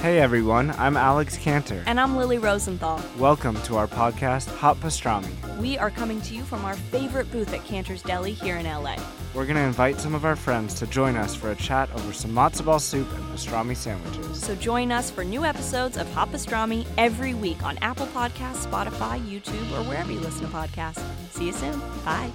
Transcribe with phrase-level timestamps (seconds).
[0.00, 1.82] Hey everyone, I'm Alex Cantor.
[1.86, 3.02] And I'm Lily Rosenthal.
[3.18, 5.28] Welcome to our podcast, Hot Pastrami.
[5.58, 8.96] We are coming to you from our favorite booth at Cantor's Deli here in LA.
[9.34, 12.12] We're going to invite some of our friends to join us for a chat over
[12.12, 14.40] some matzo ball soup and pastrami sandwiches.
[14.40, 19.20] So join us for new episodes of Hot Pastrami every week on Apple Podcasts, Spotify,
[19.28, 21.02] YouTube, or wherever you listen to podcasts.
[21.32, 21.78] See you soon.
[22.04, 22.30] Bye.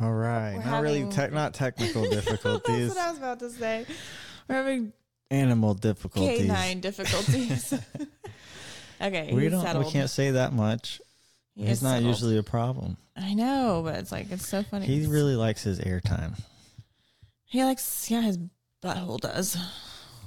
[0.00, 0.56] All right.
[0.56, 2.94] We're not really having- tech not technical difficulties.
[2.94, 3.86] That's what I was about to say.
[4.48, 4.92] We're having
[5.30, 6.40] animal difficulties.
[6.46, 7.72] canine difficulties.
[9.00, 9.86] okay, We don't settled.
[9.86, 11.00] we can't say that much.
[11.54, 12.06] He He's not settled.
[12.14, 12.96] usually a problem.
[13.16, 14.86] I know, but it's like it's so funny.
[14.86, 16.40] He really likes his airtime.
[17.44, 18.38] he likes yeah his
[18.82, 19.56] butthole does.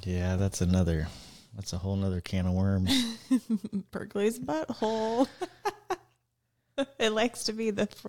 [0.03, 1.07] Yeah, that's another
[1.55, 2.91] that's a whole nother can of worms.
[3.91, 5.27] Berkeley's butthole.
[6.99, 8.07] it likes to be the fr-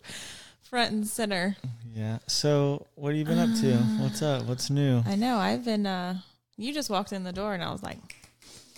[0.62, 1.56] front and center.
[1.95, 2.19] yeah.
[2.27, 3.77] So what have you been up to?
[4.03, 4.45] What's up?
[4.45, 5.03] What's new?
[5.06, 5.37] I know.
[5.39, 5.87] I've been.
[5.87, 6.19] uh
[6.57, 7.99] You just walked in the door, and I was like,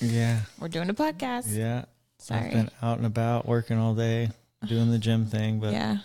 [0.00, 0.40] Yeah.
[0.58, 1.84] "We're doing a podcast." Yeah.
[2.18, 2.46] Sorry.
[2.46, 4.30] I've been out and about working all day,
[4.66, 5.98] doing the gym thing, but yeah.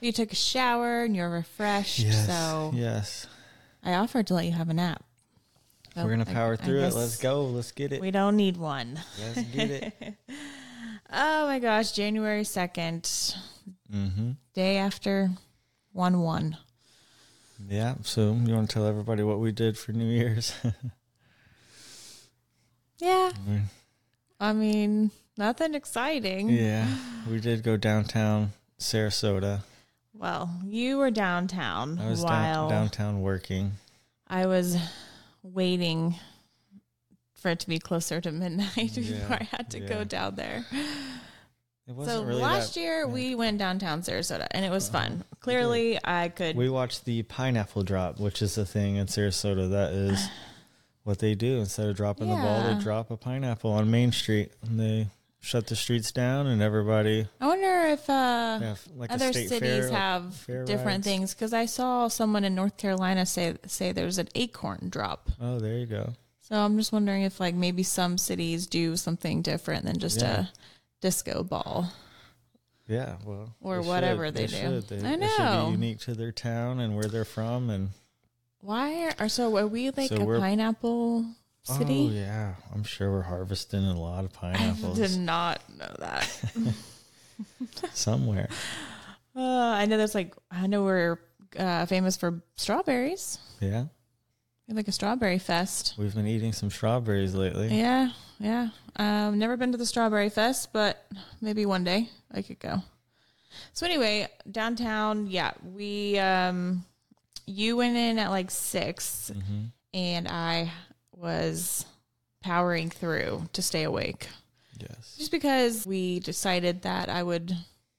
[0.00, 1.98] You took a shower and you're refreshed.
[2.00, 2.26] yes.
[2.26, 3.26] So yes.
[3.82, 5.02] I offered to let you have a nap.
[5.96, 6.82] We're gonna I- power I through it.
[6.82, 7.44] guess Let's go.
[7.46, 8.00] Let's get it.
[8.00, 9.00] We don't need one.
[9.20, 10.14] Let's get it.
[11.16, 13.36] Oh my gosh, January 2nd,
[13.92, 14.30] mm-hmm.
[14.52, 15.30] day after
[15.92, 16.56] 1 1.
[17.68, 17.94] Yeah.
[18.02, 20.54] So you want to tell everybody what we did for New Year's?
[22.98, 23.32] Yeah.
[24.40, 26.48] I mean, nothing exciting.
[26.48, 26.86] yeah.
[27.28, 29.60] We did go downtown Sarasota.
[30.14, 33.72] Well, you were downtown I was while down, downtown working.
[34.28, 34.76] I was
[35.42, 36.14] waiting
[37.34, 39.88] for it to be closer to midnight Yeah, before I had to yeah.
[39.88, 40.64] go down there.
[41.86, 43.04] It So really last that- year yeah.
[43.12, 45.00] we went downtown Sarasota and it was Uh-huh.
[45.00, 45.24] fun.
[45.40, 46.56] Clearly, I could.
[46.56, 49.70] We watched the pineapple drop, which is the thing in Sarasota.
[49.70, 50.18] That is
[51.04, 51.58] what they do.
[51.58, 55.08] Instead of dropping the ball, they drop a pineapple on Main Street, and they
[55.40, 60.34] shut the streets down, and everybody I wonder if uh, like other cities fair, have
[60.34, 61.06] fair different rides.
[61.06, 65.28] things because I saw someone in North Carolina say say there's an acorn drop.
[65.38, 66.14] Oh, there you go.
[66.40, 70.46] So I'm just wondering if like maybe some cities do something different than just Yeah.
[70.46, 70.48] a
[71.04, 71.92] disco ball.
[72.88, 74.34] Yeah, well, Or they whatever should.
[74.36, 74.56] they do.
[74.56, 74.88] Should.
[74.88, 75.66] They, I It should know.
[75.66, 77.90] be unique to their town and where they're from, and
[78.60, 81.26] Why are, so are we like So a pineapple
[81.68, 82.10] oh city?
[82.14, 84.98] yeah, I'm sure we're harvesting a lot of pineapples.
[84.98, 86.26] I did not know that.
[87.92, 88.48] somewhere.
[89.36, 91.18] uh, I know there's like I know we're
[91.58, 93.38] uh, famous for strawberries.
[93.60, 93.84] Yeah,
[94.68, 95.94] Like a strawberry fest.
[95.98, 97.68] we've been eating some strawberries lately.
[97.76, 98.10] Yeah,
[98.40, 98.68] yeah.
[98.96, 101.04] Um, never been to the Strawberry Fest, but
[101.40, 102.76] maybe one day I could go.
[103.72, 106.84] So anyway, downtown, yeah, we um,
[107.46, 110.72] you went in at like 6 hmm and I
[111.12, 111.84] was
[112.42, 114.26] powering through to stay awake,
[114.80, 115.14] Yes.
[115.16, 117.56] just because we decided that I would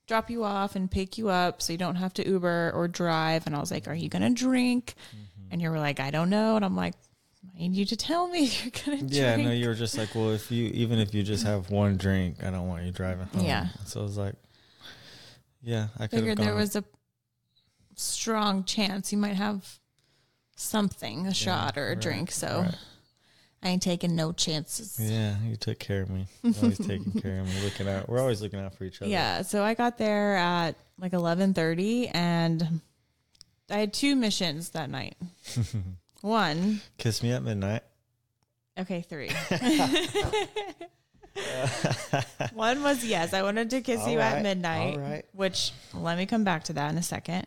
[0.07, 3.47] drop you off and pick you up, so you don't have to Uber or drive.
[3.47, 5.34] And I was like, "Are you gonna drink?" Mm-hmm.
[5.55, 6.95] And you were like, "I don't know," and I'm like.
[7.55, 9.13] I need you to tell me you're gonna drink.
[9.13, 11.95] Yeah, no, you were just like, well, if you even if you just have one
[11.95, 13.45] drink, I don't want you driving home.
[13.45, 13.67] Yeah.
[13.85, 14.33] So I was like,
[15.61, 16.83] yeah, I figured there was a
[17.95, 19.79] strong chance you might have
[20.55, 22.31] something, a shot or a right, drink.
[22.31, 22.75] So right.
[23.63, 24.99] I ain't taking no chances.
[24.99, 26.27] Yeah, you took care of me.
[26.43, 28.09] Always taking care of me, looking out.
[28.09, 29.09] We're always looking out for each other.
[29.09, 29.43] Yeah.
[29.43, 32.81] So I got there at like eleven thirty, and
[33.69, 35.15] I had two missions that night.
[36.21, 37.83] One, Kiss me at midnight.
[38.77, 39.29] okay, three.
[42.53, 45.25] One was yes, I wanted to kiss All you right, at midnight, all right.
[45.33, 47.45] which let me come back to that in a second.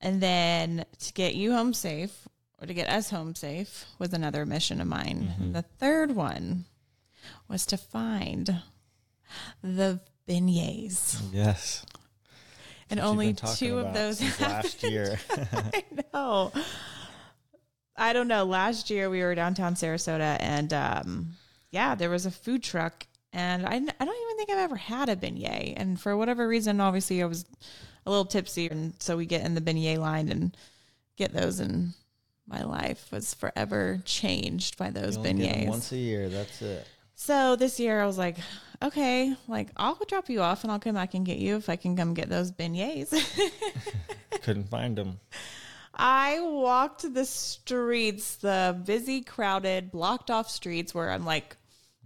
[0.00, 2.26] And then to get you home safe
[2.60, 5.34] or to get us home safe was another mission of mine.
[5.38, 5.52] Mm-hmm.
[5.52, 6.64] The third one
[7.48, 8.62] was to find
[9.62, 11.20] the beignets.
[11.32, 11.84] Yes.
[12.90, 15.18] And only two of those last year.
[15.52, 15.84] I
[16.14, 16.52] know.
[17.96, 18.44] I don't know.
[18.44, 21.32] Last year we were downtown Sarasota, and um,
[21.70, 25.08] yeah, there was a food truck, and I, I don't even think I've ever had
[25.08, 25.74] a beignet.
[25.76, 27.44] And for whatever reason, obviously I was
[28.06, 30.56] a little tipsy, and so we get in the beignet line and
[31.16, 31.92] get those, and
[32.46, 35.68] my life was forever changed by those You only get 'em beignets.
[35.68, 36.28] once a year.
[36.28, 36.86] That's it.
[37.20, 38.36] So this year I was like,
[38.80, 41.74] okay, like I'll drop you off and I'll come back and get you if I
[41.74, 43.12] can come get those beignets.
[44.42, 45.18] Couldn't find them.
[45.92, 51.56] I walked the streets, the busy, crowded, blocked off streets where I'm like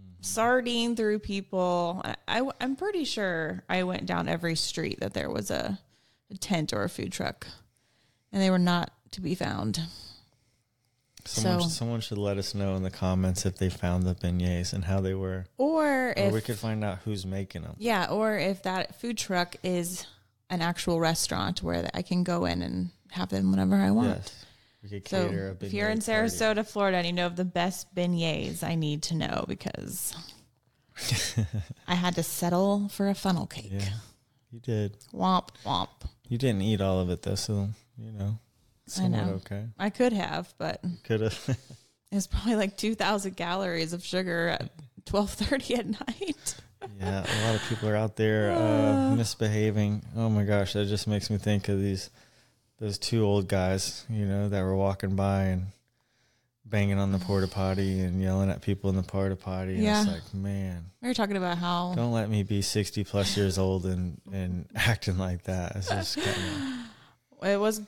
[0.00, 0.22] mm-hmm.
[0.22, 2.00] sardine through people.
[2.02, 5.78] I, I, am pretty sure I went down every street that there was a,
[6.30, 7.46] a tent or a food truck,
[8.32, 9.78] and they were not to be found.
[11.24, 14.72] Someone, So- someone should let us know in the comments if they found the beignets
[14.72, 17.76] and how they were, Or or if we could find out who's making them.
[17.78, 20.04] yeah, or if that food truck is
[20.50, 24.08] an actual restaurant where I can go in and have them whenever I want.
[24.18, 24.44] Yes,
[24.82, 26.12] we could So cater a if you're in party.
[26.12, 30.14] Sarasota, Florida, and you know of the best beignets, I need to know because
[31.88, 33.70] I had to settle for a funnel cake.
[33.70, 33.88] yeah,
[34.50, 34.96] you did.
[35.12, 35.88] Womp womp.
[36.28, 38.38] You didn't eat all of it though, so you know,
[38.86, 39.32] somewhat know.
[39.34, 39.64] okay.
[39.78, 41.44] I could have, but Could have.
[42.10, 44.70] it was probably like two thousand calories of sugar at
[45.06, 46.56] twelve thirty at night.
[47.00, 50.02] yeah, a lot of people are out there uh, misbehaving.
[50.16, 52.10] Oh my gosh, that just makes me think of these
[52.78, 55.66] those two old guys, you know, that were walking by and
[56.64, 59.74] banging on the porta potty and yelling at people in the porta potty.
[59.76, 60.12] And it's Yeah.
[60.12, 63.86] like, man, We were talking about how don't let me be sixty plus years old
[63.86, 65.76] and and acting like that.
[65.76, 66.84] It's just kinda,
[67.44, 67.80] it was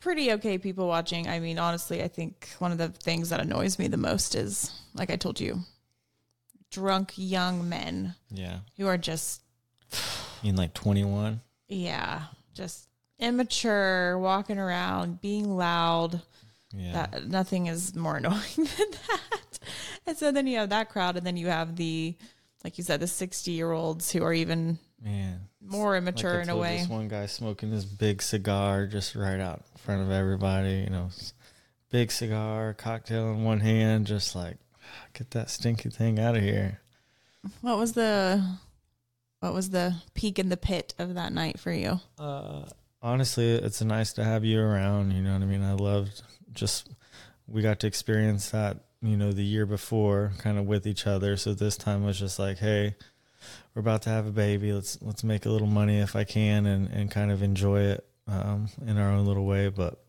[0.00, 1.28] pretty okay people watching.
[1.28, 4.72] I mean, honestly, I think one of the things that annoys me the most is,
[4.94, 5.60] like I told you,
[6.70, 8.58] drunk young men yeah.
[8.76, 9.42] who are just,
[10.42, 11.40] You mean like twenty one?
[11.68, 12.24] yeah,
[12.54, 16.22] just immature, walking around, being loud.
[16.72, 16.92] Yeah.
[17.10, 18.66] That nothing is more annoying than
[19.08, 19.58] that.
[20.06, 22.14] And so then you have that crowd, and then you have the,
[22.62, 25.47] like you said, the sixty-year-olds who are even man.
[25.70, 26.78] More immature Like in a way.
[26.78, 30.84] This one guy smoking this big cigar just right out in front of everybody.
[30.84, 31.10] You know,
[31.90, 34.56] big cigar, cocktail in one hand, just like
[35.14, 36.80] get that stinky thing out of here.
[37.60, 38.44] What was the,
[39.40, 42.00] what was the peak in the pit of that night for you?
[42.18, 42.64] Uh,
[43.00, 45.12] honestly, it's nice to have you around.
[45.12, 45.62] You know what I mean?
[45.62, 46.22] I loved
[46.52, 46.90] just
[47.46, 48.78] we got to experience that.
[49.00, 51.36] You know, the year before, kind of with each other.
[51.36, 52.96] So this time was just like, hey,
[53.74, 54.72] we're about to have a baby.
[54.72, 58.06] Let's let's make a little money if I can, and and kind of enjoy it
[58.26, 59.68] um, in our own little way.
[59.68, 60.02] But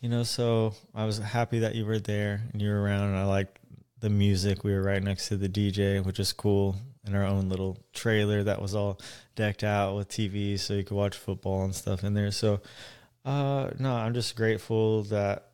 [0.00, 3.16] you know, so I was happy that you were there and you were around, and
[3.16, 3.58] I liked
[4.00, 4.64] the music.
[4.64, 6.76] We were right next to the DJ, which is cool.
[7.06, 8.98] In our own little trailer that was all
[9.36, 12.30] decked out with TVs, so you could watch football and stuff in there.
[12.30, 12.62] So,
[13.26, 15.50] uh, no, I'm just grateful that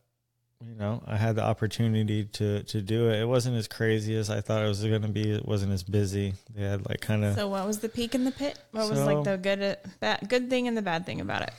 [0.67, 3.21] you know I had the opportunity to to do it.
[3.21, 5.31] It wasn't as crazy as I thought it was going to be.
[5.31, 6.35] It wasn't as busy.
[6.55, 8.59] They had like kind of So what was the peak in the pit?
[8.73, 11.53] What was like the good bad good thing and the bad thing about it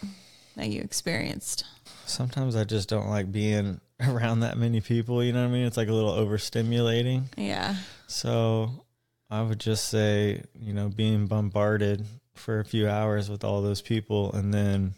[0.56, 1.65] that you experienced?
[2.12, 5.24] sometimes I just don't like being around that many people.
[5.24, 5.65] You know what I mean?
[5.65, 7.25] It's like a little overstimulating.
[7.38, 7.75] Yeah.
[8.07, 8.86] So
[9.30, 12.06] I would just say, you know, being bombarded
[12.36, 14.94] for a few hours with all those people, and then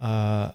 [0.00, 0.52] uh,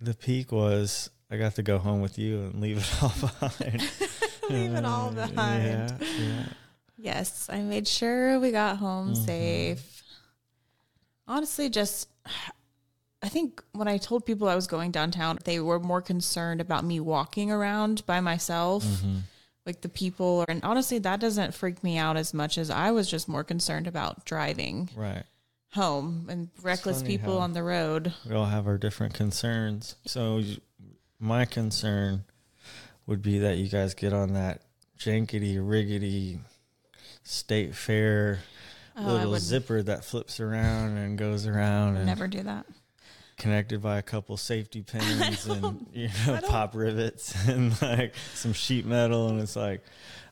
[0.00, 3.82] the peak was I got to go home with you and leave it all behind.
[4.50, 5.92] Leave it all Uh, behind.
[6.00, 6.42] Yeah, yeah.
[6.98, 9.24] Yes, I made sure we got home Mhm.
[9.24, 10.02] safe.
[11.28, 12.08] Honestly, just
[13.22, 16.84] I think when I told people I was going downtown, they were more concerned about
[16.84, 19.20] me walking around by myself, Mhm.
[19.66, 20.44] like the people.
[20.48, 23.86] And honestly, that doesn't freak me out as much as I was just more concerned
[23.86, 25.24] about driving Right.
[25.74, 28.14] home and reckless people on the road.
[28.26, 29.96] We all have our different concerns.
[30.06, 30.42] So
[31.20, 32.24] my concern
[33.06, 34.62] would be that you guys get on that
[34.98, 36.38] jankety riggedy
[37.22, 38.40] state fair
[38.96, 42.66] Oh, little zipper that flips around and goes around and never do that.
[43.38, 48.84] connected by a couple safety pins and you know pop rivets and like some sheet
[48.84, 49.82] metal and it's like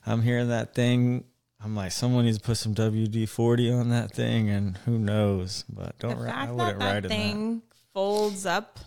[0.05, 1.23] I'm hearing that thing.
[1.63, 5.65] I'm like someone needs to put some WD-40 on that thing and who knows?
[5.67, 7.11] But don't the ri- I fact wouldn't that ride that.
[7.11, 7.61] in thing
[7.93, 8.79] folds up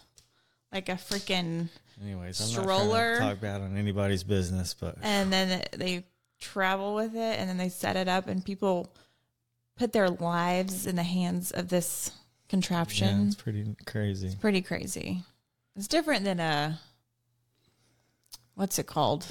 [0.72, 3.12] like a freaking that anyways I'm stroller.
[3.12, 6.04] not trying to talk bad on anybody's business but and then they
[6.40, 8.92] travel with it and then they set it up and people
[9.76, 12.10] put their lives in the hands of this
[12.48, 13.20] contraption.
[13.20, 14.26] yeah, it's pretty crazy.
[14.26, 15.22] It's pretty crazy.
[15.76, 16.78] It's different than a
[18.54, 19.26] what's it called?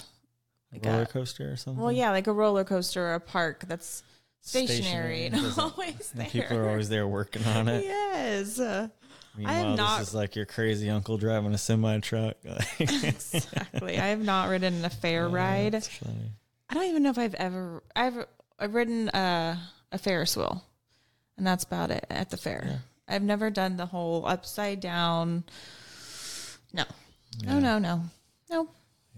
[0.71, 1.81] Like roller a, coaster or something?
[1.81, 4.03] Well yeah like a roller coaster or a park that's
[4.41, 7.83] stationary, and always there people are always there working on it?
[7.83, 8.59] Yes.
[8.59, 8.87] uh,
[9.37, 12.35] meanwhile not- this is like your crazy uncle driving a semi truck
[12.79, 16.31] exactly i have not ridden a fair ride That's funny.
[16.69, 18.25] I don't even know if I've ever I've
[18.57, 19.59] I've ridden a
[19.91, 20.63] a Ferris wheel,
[21.35, 22.63] and that's about it at the fair.
[22.65, 22.77] Yeah.
[23.13, 25.43] I've never done the whole upside down.
[26.71, 26.85] No,
[27.43, 27.59] Yeah.
[27.59, 28.03] no, no, no,
[28.49, 28.69] no,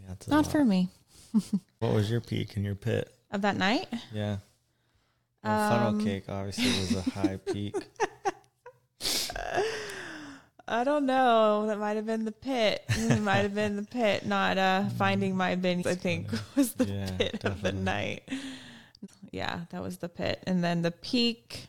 [0.01, 0.51] Yeah, not lot.
[0.51, 0.89] for me.
[1.77, 3.07] What was your peak and your pit?
[3.29, 4.37] Of that night, Yeah.
[5.43, 6.65] Well, funnel Um, cake obviously
[6.95, 7.75] was a high peak.
[10.67, 11.67] I don't know.
[11.67, 12.83] That might have been the pit.
[12.89, 15.85] It might have been the pit, not uh, finding my bins.
[15.85, 18.23] I think was the Yeah, pit of the night.
[19.31, 21.67] Yeah, that was the pit, and then the peak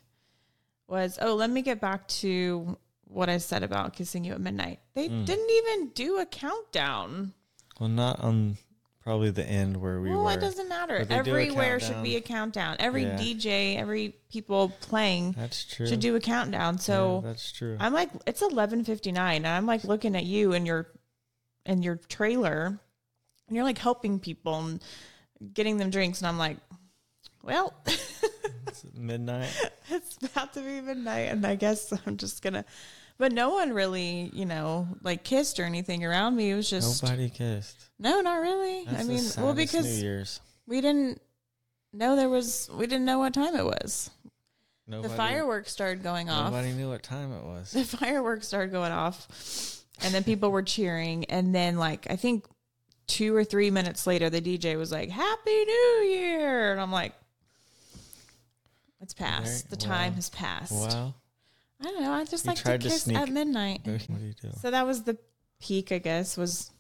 [0.86, 1.18] was.
[1.20, 2.76] Oh, let me get back to
[3.08, 4.80] what I said about kissing you at midnight.
[4.94, 5.24] They Mm.
[5.26, 7.32] didn't even do a countdown.
[7.80, 8.56] Well, not on
[9.04, 10.32] probably the end where we well, were.
[10.32, 11.06] it doesn't matter.
[11.11, 12.76] Everywhere should be a countdown.
[12.78, 13.16] Every Yeah.
[13.18, 15.87] DJ, every people playing That's true.
[15.87, 16.75] should do a countdown.
[16.75, 17.76] Yeah, So that's true.
[17.78, 20.88] I'm like, it's 11:59, and I'm like looking at you and your
[21.66, 22.78] and your trailer,
[23.46, 24.82] and you're like helping people and
[25.52, 26.56] getting them drinks, and I'm like,
[27.42, 27.75] well,
[28.66, 29.50] It's midnight.
[29.90, 32.64] it's about to be midnight, and I guess I'm just gonna.
[33.16, 36.50] But no one really, you know, like kissed or anything around me.
[36.50, 37.76] It was just Nobody kissed.
[37.99, 38.85] no, not really.
[38.85, 40.40] That's I the mean, well, saddest because New Year's.
[40.66, 41.21] we didn't
[41.92, 44.11] know there was, we didn't know what time it was.
[44.87, 46.52] Nobody, the fireworks started going off.
[46.52, 47.71] Nobody knew what time it was.
[47.73, 49.28] the fireworks started going off
[50.02, 52.44] and then people were cheering and then like i think
[53.06, 57.12] two or three minutes later the dj was like happy new year and i'm like
[59.00, 60.16] it's past the Very- time wow.
[60.16, 61.14] has passed Wow.
[61.80, 64.34] I don't know i just like to to kiss sneak- at midnight What do you
[64.40, 64.50] do?
[64.60, 65.16] so that was the
[65.60, 66.70] peak i guess was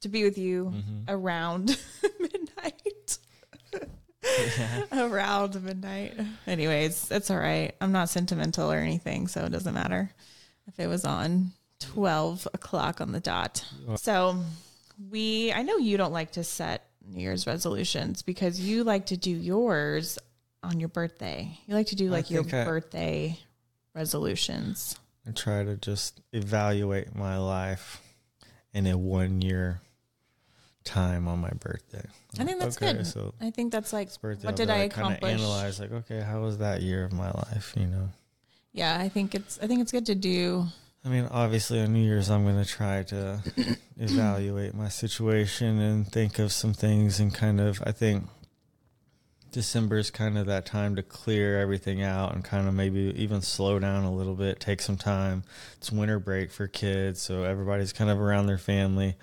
[0.00, 1.04] to be with you Mhm.
[1.08, 1.76] around
[2.20, 3.18] midnight
[4.58, 4.84] Yeah.
[4.92, 6.14] around midnight.
[6.46, 7.74] Anyways, it's all right.
[7.80, 10.10] I'm not sentimental or anything, so it doesn't matter
[10.66, 13.64] if it was on 12 o'clock on the dot.
[13.96, 14.42] So
[15.10, 19.16] we, I know you don't like to set New Year's resolutions because you like to
[19.16, 20.18] do yours
[20.62, 21.58] on your birthday.
[21.66, 23.38] You like to do like your I- birthday
[23.98, 24.96] resolutions.
[25.26, 28.00] I try to just evaluate my life
[28.72, 29.82] in a one year
[30.84, 32.04] time on my birthday.
[32.38, 33.06] I think that's okay, good.
[33.06, 34.46] So I think that's like, birthday.
[34.46, 35.32] what did be I like, kinda accomplish?
[35.32, 37.74] Analyze like, okay, how was that year of my life?
[37.76, 38.08] You know.
[38.72, 40.66] yeah, I think it's, I think it's good to do.
[41.04, 43.42] I mean, obviously on New Year's, I'm going to try to
[43.98, 48.24] evaluate my situation and think of some things and kind of, I think
[49.58, 53.42] December is kind of that time to clear everything out and kind of maybe even
[53.42, 55.42] slow down a little bit, take some time.
[55.78, 59.16] It's winter break for kids, so everybody's kind of around their family.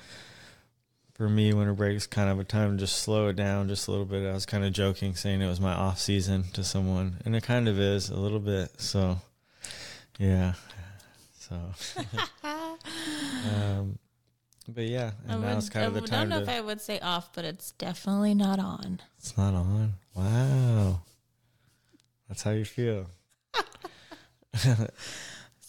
[1.14, 3.88] For me, winter break is kind of a time to just slow it down just
[3.88, 4.30] a little bit.
[4.30, 7.44] I was kind of joking, saying it was my off season to someone, and it
[7.44, 8.82] kind of is a little bit.
[8.82, 9.22] So,
[10.20, 10.56] yeah.
[11.40, 11.56] So,
[12.44, 13.98] um,
[14.68, 16.44] but yeah, and now it's kind of the time I don't know to.
[16.44, 19.02] If I would say off, but it's definitely not on.
[19.18, 19.94] It's not on.
[20.16, 21.02] Wow.
[22.28, 23.08] That's how you feel.
[24.54, 24.64] Is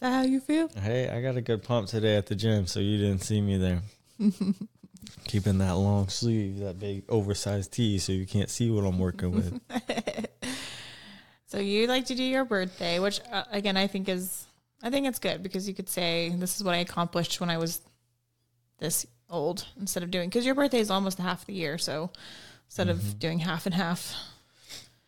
[0.00, 0.68] that how you feel?
[0.80, 3.56] Hey, I got a good pump today at the gym, so you didn't see me
[3.56, 3.82] there.
[5.24, 9.32] Keeping that long sleeve, that big oversized tee, so you can't see what I'm working
[9.32, 9.60] with.
[11.48, 14.46] So you like to do your birthday, which uh, again I think is
[14.82, 17.56] I think it's good because you could say this is what I accomplished when I
[17.56, 17.80] was
[18.78, 22.10] this old instead of doing because your birthday is almost half the year, so
[22.66, 22.98] instead Mm-hmm.
[22.98, 24.14] of doing half and half.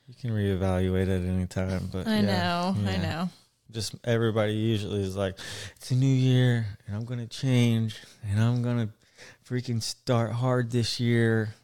[0.07, 3.29] You can reevaluate at any time, but I yeah, know, I know.
[3.71, 5.37] Just everybody usually is like,
[5.77, 8.89] it's a new year, and I'm gonna change, and I'm gonna
[9.47, 11.55] freaking start hard this year.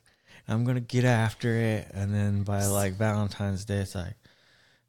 [0.47, 4.13] I'm gonna get after it, and then by like Valentine's Day, it's like,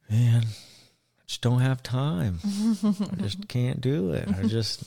[0.10, 2.40] man, I just don't have time.
[2.44, 4.28] I just can't do it.
[4.38, 4.84] I just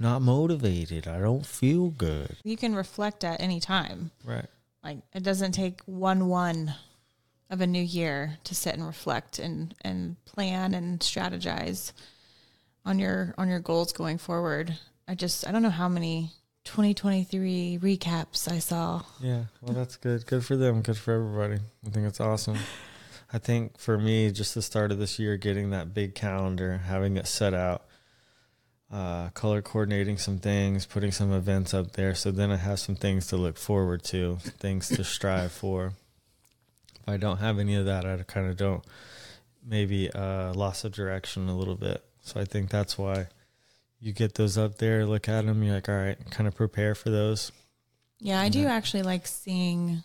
[0.00, 1.06] not motivated.
[1.06, 2.36] I don't feel good.
[2.42, 4.10] You can reflect at any time.
[4.24, 4.46] Right.
[4.82, 6.74] Like it doesn't take one one
[7.50, 11.92] of a new year to sit and reflect and and plan and strategize
[12.84, 14.78] on your on your goals going forward.
[15.06, 16.30] I just I don't know how many
[16.64, 19.02] 2023 recaps I saw.
[19.20, 20.26] Yeah, well, that's good.
[20.26, 20.82] Good for them.
[20.82, 21.60] Good for everybody.
[21.86, 22.58] I think it's awesome.
[23.32, 27.16] I think for me, just the start of this year, getting that big calendar, having
[27.16, 27.84] it set out,
[28.90, 32.96] uh, color coordinating some things, putting some events up there, so then I have some
[32.96, 35.92] things to look forward to, things to strive for.
[36.96, 38.84] If I don't have any of that, I kind of don't.
[39.64, 42.02] Maybe uh, loss of direction a little bit.
[42.22, 43.26] So I think that's why
[44.00, 46.94] you get those up there, look at them, you're like, all right, kind of prepare
[46.94, 47.52] for those.
[48.18, 48.72] Yeah, I do Yeah.
[48.72, 50.02] actually like seeing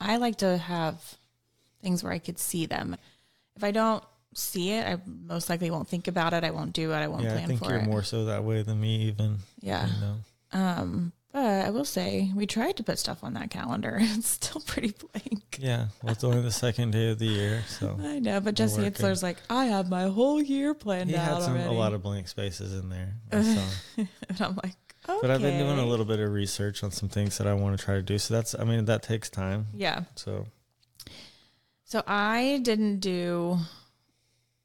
[0.00, 1.16] I like to have
[1.82, 2.96] things where I could see them.
[3.56, 4.02] If I don't
[4.38, 6.44] see it, I most likely won't think about it.
[6.44, 6.96] I won't do it.
[6.96, 7.86] I won't yeah, I plan think for you're it.
[7.86, 9.38] more so that way than me, even.
[9.60, 9.86] yeah.
[9.86, 10.16] You know?
[10.52, 13.98] Um, but I will say we tried to put stuff on that calendar.
[14.00, 15.58] It's still pretty blank.
[15.60, 15.86] Yeah.
[16.00, 18.82] Well, it's only the second day of the year, so I know, but Jesse.
[18.82, 22.02] Itzler's like, I have my whole year planned he out had some, a lot of
[22.04, 23.14] blank spaces in there.
[23.32, 23.36] I
[23.96, 24.08] and
[24.40, 24.76] I'm like,
[25.08, 25.18] okay.
[25.20, 27.76] But I've been doing a little bit of research on some things that I want
[27.76, 28.16] to try to do.
[28.16, 29.66] So that's, I mean, that takes time.
[29.74, 30.04] Yeah.
[30.14, 30.46] So
[31.84, 33.58] So I didn't do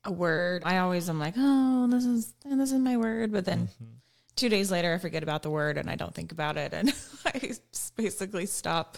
[0.09, 0.63] a word.
[0.65, 3.85] I always am like, oh, this is this is my word, but then mhm.
[4.35, 6.91] two days later I forget about the word and I don't think about it and
[7.25, 7.51] I
[7.95, 8.97] basically stop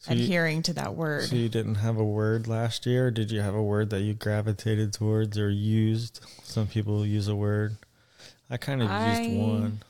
[0.00, 1.24] So you- adhering to that word.
[1.28, 3.06] So you didn't have a word last year?
[3.06, 6.20] Or did you have a word that you gravitated towards or used?
[6.42, 7.76] Some people use a word.
[8.50, 9.82] I kind of I- used one.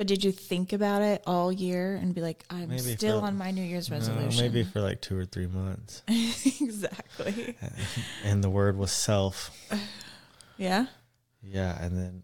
[0.00, 3.26] But did you think about it all year and be like, I'm Maybe still for-
[3.26, 4.40] on my New Year's No, resolution?
[4.40, 6.00] maybe for like two or three months.
[6.08, 7.54] exactly.
[8.24, 9.50] and the word was self.
[10.56, 10.86] Yeah.
[11.42, 12.22] Yeah, and then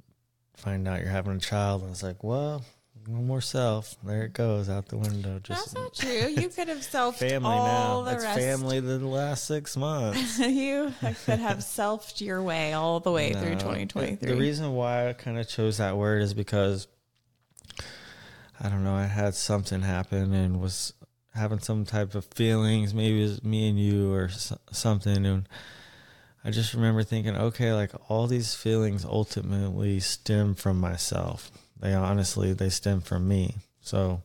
[0.56, 2.64] find out you're having a child, and it's like, well,
[3.06, 3.94] no more self.
[4.04, 5.34] There it goes out the window.
[5.46, 6.28] That's Just not true.
[6.28, 8.10] You could have selfed family all now.
[8.10, 8.38] the It's rest.
[8.38, 10.38] family the last six months.
[10.40, 10.92] you
[11.24, 14.28] could have selfed your way all the way through No, 2023.
[14.28, 16.88] The reason why I kind of chose that word is because
[18.60, 18.94] I don't know.
[18.94, 20.94] I had something happen and was
[21.34, 22.94] having some type of feelings.
[22.94, 24.30] Maybe it was me and you or
[24.72, 25.48] something, and
[26.44, 31.50] I just remember thinking, okay, like all these feelings ultimately stem from myself.
[31.78, 33.56] They honestly they stem from me.
[33.80, 34.22] So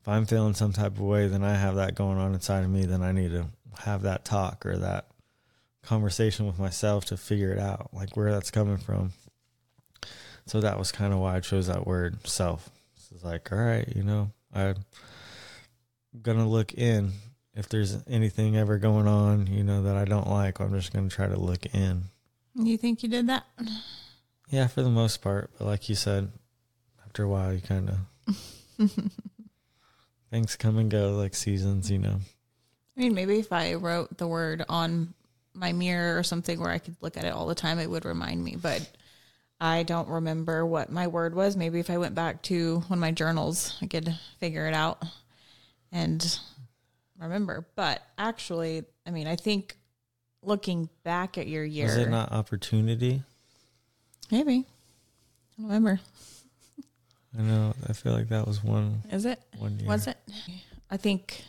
[0.00, 2.70] if I'm feeling some type of way, then I have that going on inside of
[2.70, 2.84] me.
[2.84, 3.46] Then I need to
[3.80, 5.06] have that talk or that
[5.82, 9.12] conversation with myself to figure it out, like where that's coming from.
[10.46, 12.70] So that was kind of why I chose that word, self.
[13.18, 14.76] It's like, all right, you know, I'm
[16.22, 17.10] gonna look in.
[17.52, 21.08] If there's anything ever going on, you know, that I don't like, I'm just gonna
[21.08, 22.04] try to look in.
[22.54, 23.44] you think you did that?
[24.50, 25.50] Yeah, for the most part.
[25.58, 26.30] But like you said,
[27.04, 28.86] after a while, you kind of
[30.30, 32.20] things come and go, like seasons, you know.
[32.96, 35.12] I mean, maybe if I wrote the word on
[35.54, 38.04] my mirror or something where I could look at it all the time, it would
[38.04, 38.54] remind me.
[38.54, 38.88] But
[39.60, 41.56] I don't remember what my word was.
[41.56, 45.02] Maybe if I went back to one of my journals, I could figure it out
[45.90, 46.38] and
[47.18, 47.66] remember.
[47.74, 49.76] But actually, I mean, I think
[50.42, 53.22] looking back at your year, Is it not opportunity?
[54.30, 54.64] maybe.
[55.58, 56.00] I don't remember.
[57.36, 57.74] I know.
[57.88, 59.40] I feel like that was one Is it?
[59.58, 59.88] one year.
[59.88, 60.16] Was it?
[60.90, 61.42] I think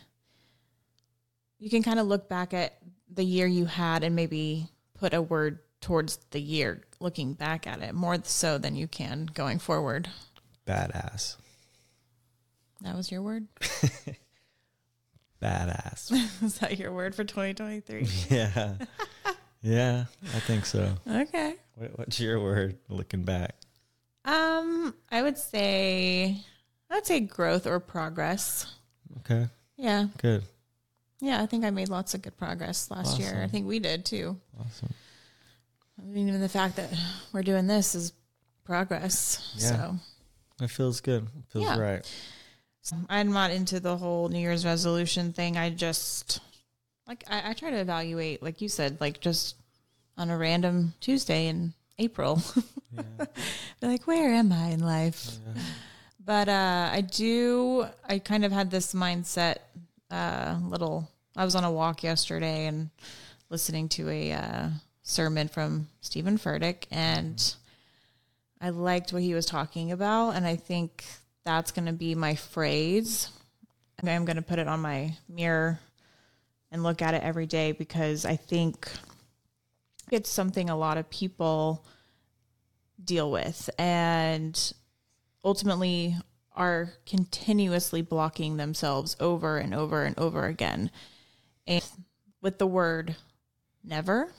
[1.60, 2.76] you can kind of look back at
[3.12, 7.80] the year you had and maybe put a word towards the year looking back at
[7.82, 10.08] it more so than you can going forward.
[10.66, 11.36] Badass.
[12.82, 13.46] That was your word?
[15.42, 16.12] Badass.
[16.42, 18.06] Is that your word for 2023?
[18.36, 18.74] yeah.
[19.62, 20.94] Yeah, I think so.
[21.08, 21.54] okay.
[21.74, 23.54] What, what's your word looking back?
[24.24, 26.38] Um, I would say
[26.90, 28.66] I'd say growth or progress.
[29.20, 30.06] Okay, Yeah.
[30.18, 30.44] good.
[31.20, 33.42] Yeah, I think I made lots of good progress last year.
[33.42, 34.38] I think we did too.
[34.58, 34.94] Awesome.
[36.00, 36.90] I mean, even the fact that
[37.32, 38.12] we're doing this is
[38.64, 39.52] progress.
[39.56, 39.68] Yeah.
[39.68, 39.96] So
[40.62, 41.24] It feels good.
[41.24, 41.78] It feels Yeah.
[41.78, 42.12] right.
[43.08, 45.56] I'm not into the whole New Year's resolution thing.
[45.56, 46.40] I just
[47.06, 49.56] like I, I try to evaluate, like you said, like just
[50.16, 52.42] on a random Tuesday in April.
[52.92, 53.26] Yeah.
[53.82, 55.30] Like, where am I in life?
[55.54, 55.62] Yeah.
[56.24, 57.86] But uh, I do.
[58.08, 59.58] I kind of had this mindset.
[60.10, 61.08] Uh, little.
[61.36, 62.90] I was on a walk yesterday and
[63.48, 64.68] listening to a uh,
[65.02, 67.54] sermon from Steven Furtick, and
[68.60, 71.04] I liked what he was talking about, and I think
[71.44, 73.30] that's going to be my phrase.
[74.02, 75.78] I'm going to put it on my mirror
[76.70, 78.88] and look at it every day because I think
[80.10, 81.84] it's something a lot of people
[83.02, 84.72] deal with and
[85.44, 86.16] ultimately
[86.54, 90.90] are continuously blocking themselves over and over and over again.
[91.66, 91.84] And
[92.42, 93.16] with the word
[93.84, 94.32] never,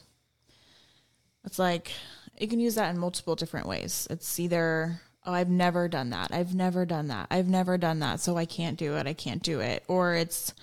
[1.45, 1.91] it's like
[2.39, 4.07] you can use that in multiple different ways.
[4.09, 6.31] It's either, oh, I've never done that.
[6.31, 7.27] I've never done that.
[7.29, 8.19] I've never done that.
[8.19, 9.07] So I can't do it.
[9.07, 9.83] I can't do it.
[9.87, 10.53] Or it's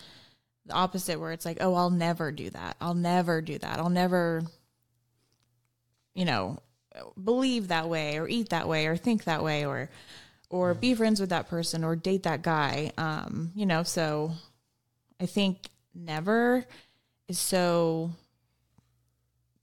[0.67, 2.77] the opposite where it's like, oh, I'll never do that.
[2.81, 3.79] I'll never do that.
[3.79, 4.43] I'll never,
[6.15, 6.59] you know,
[7.23, 9.91] believe that way or eat that way or think that way or
[10.51, 14.33] or be friends with that person or date that guy um you know so
[15.21, 16.65] i think never
[17.29, 18.11] is so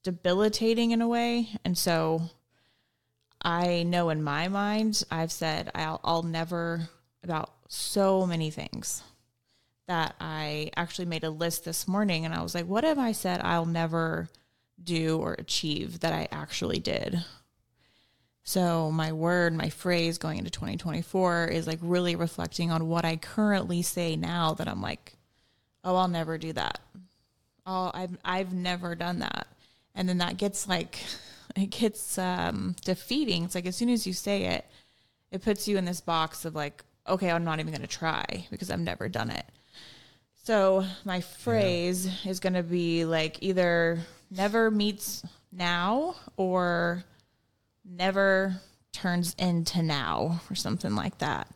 [0.06, 2.22] debilitating in a way and so
[3.42, 6.88] i know in my mind i've said i'll, I'll never
[7.24, 9.04] about so many things
[9.88, 13.12] that i actually made a list this morning and i was like what have i
[13.12, 14.30] said i'll never
[14.82, 17.24] do or achieve that I actually did.
[18.44, 23.16] So my word, my phrase going into 2024 is like really reflecting on what I
[23.16, 25.14] currently say now that I'm like,
[25.84, 26.80] oh, I'll never do that.
[27.66, 29.48] Oh, I've I've never done that.
[29.96, 31.00] And then that gets like
[31.56, 33.44] it gets um defeating.
[33.44, 34.66] It's like as soon as you say it,
[35.32, 38.70] it puts you in this box of like, okay, I'm not even gonna try because
[38.70, 39.46] I've never done it.
[40.46, 43.98] So my phrase is going to be like either
[44.30, 47.04] never meets now or
[47.84, 48.62] never
[48.94, 51.48] turns into now or something like that.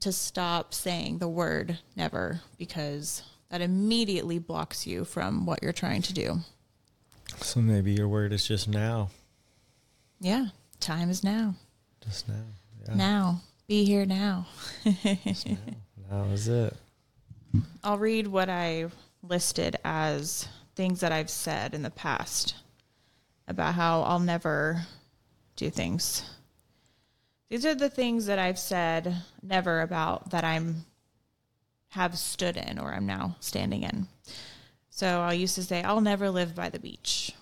[0.00, 6.00] To stop saying the word never because that immediately blocks you from what you're trying
[6.00, 6.38] to do.
[7.40, 9.10] So maybe your word is just now.
[10.20, 10.46] Yeah,
[10.80, 11.54] time is now.
[12.04, 12.34] Just now.
[12.86, 12.94] Yeah.
[12.94, 14.46] Now, be here now.
[14.84, 15.56] Just now.
[16.10, 16.76] Now is it.
[17.82, 18.86] I'll read what I
[19.22, 22.54] listed as things that I've said in the past
[23.48, 24.82] about how I'll never
[25.56, 26.24] do things.
[27.48, 30.86] These are the things that I've said never about that I'm
[31.90, 34.08] have stood in or I'm now standing in.
[34.94, 37.32] So I used to say, I'll never live by the beach.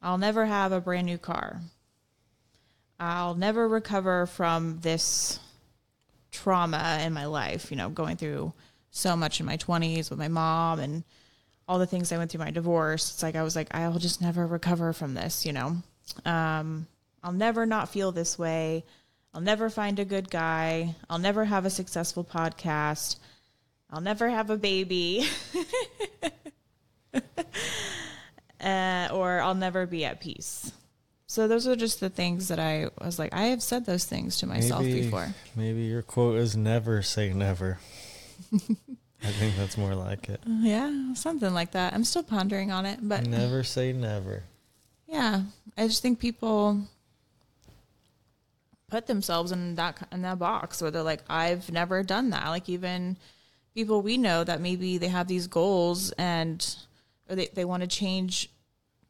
[0.00, 1.60] I'll never have a brand new car.
[3.00, 5.40] I'll never recover from this
[6.30, 8.52] trauma in my life, you know, going through
[8.92, 11.02] so much in my 20s with my mom and
[11.66, 13.10] all the things I went through my divorce.
[13.10, 15.78] It's like I was like I'll just never recover from this, you know.
[16.24, 16.86] Um
[17.24, 18.84] I'll never not feel this way.
[19.34, 20.94] I'll never find a good guy.
[21.10, 23.16] I'll never have a successful podcast.
[23.90, 25.26] I'll never have a baby.
[28.60, 30.72] uh, or I'll never be at peace.
[31.26, 34.38] So those are just the things that I was like, I have said those things
[34.38, 35.34] to myself maybe, before.
[35.54, 37.78] Maybe your quote is never say never.
[39.22, 40.40] I think that's more like it.
[40.46, 41.92] Yeah, something like that.
[41.92, 44.44] I'm still pondering on it, but never say never.
[45.06, 45.42] yeah,
[45.76, 46.82] I just think people
[48.90, 52.48] put themselves in that in that box where they're like, I've never done that.
[52.48, 53.16] Like even
[53.74, 56.76] people we know that maybe they have these goals and
[57.28, 58.50] or they, they want to change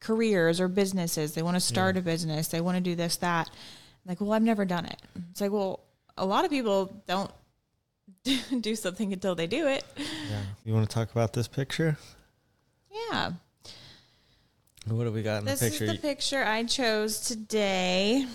[0.00, 1.34] careers or businesses.
[1.34, 2.48] They want to start a business.
[2.48, 3.50] They want to do this, that.
[4.06, 5.00] Like, well, I've never done it.
[5.30, 5.80] It's like, well,
[6.16, 7.30] a lot of people don't
[8.60, 9.84] do something until they do it.
[9.96, 10.40] Yeah.
[10.64, 11.96] You want to talk about this picture?
[13.10, 13.32] Yeah.
[14.86, 15.84] What do we got in This the picture?
[15.84, 18.26] is the picture I chose today.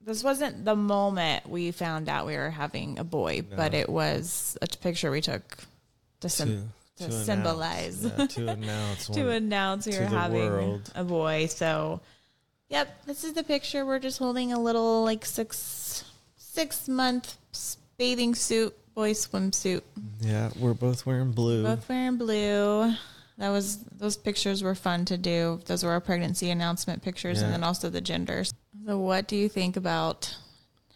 [0.00, 4.56] This wasn't the moment we found out we were having a boy, but it was
[4.62, 5.56] a picture we took
[6.20, 7.24] to, sim- to, announce.
[7.26, 9.06] symbolize, Yeah, to announce.
[9.14, 10.92] to announce to were having world.
[10.94, 11.46] a boy.
[11.46, 12.00] So,
[12.68, 13.84] yep, this is the picture.
[13.84, 16.04] We're just holding a little like six
[16.36, 17.36] six month
[17.96, 19.82] bathing suit, boy swimsuit.
[20.20, 21.64] Yeah, we're both wearing blue.
[21.64, 22.94] Both wearing blue.
[23.38, 25.60] That was those pictures were fun to do.
[25.66, 28.54] Those were our pregnancy announcement pictures, and then also the genders.
[28.86, 30.36] So, what do you think about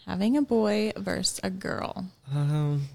[0.07, 2.07] having a boy versus a girl?
[2.33, 2.87] Um,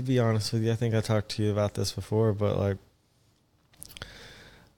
[0.00, 2.56] to be honest with you, I think I talked to you about this before, but
[2.56, 2.78] like,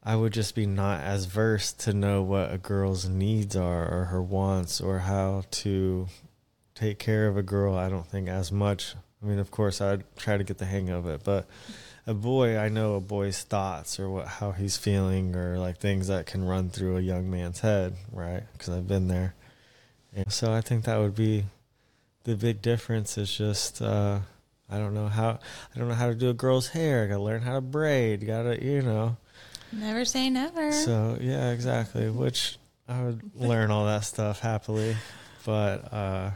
[0.02, 4.06] I would just be not as versed to know what a girl's needs are or
[4.06, 6.08] her wants or how to
[6.74, 7.76] take care of a girl.
[7.76, 8.96] I don't think as much.
[9.22, 11.46] I mean, of course, I'd try to get the hang of it, but
[12.04, 16.08] a boy, I know a boy's thoughts or what how he's feeling or like things
[16.08, 18.42] that can run through a young man's head, right?
[18.52, 19.34] Because I've been there.
[20.12, 21.44] And so I think that would be
[22.24, 24.18] the big difference is just uh,
[24.72, 25.38] I don't know how
[25.74, 27.04] I don't know how to do a girl's hair.
[27.04, 28.26] I gotta learn how to braid.
[28.26, 29.16] Gotta you know.
[29.70, 30.72] Never say never.
[30.72, 32.08] So yeah, exactly.
[32.08, 32.58] Which
[32.88, 34.96] I would learn all that stuff happily,
[35.44, 36.30] but uh,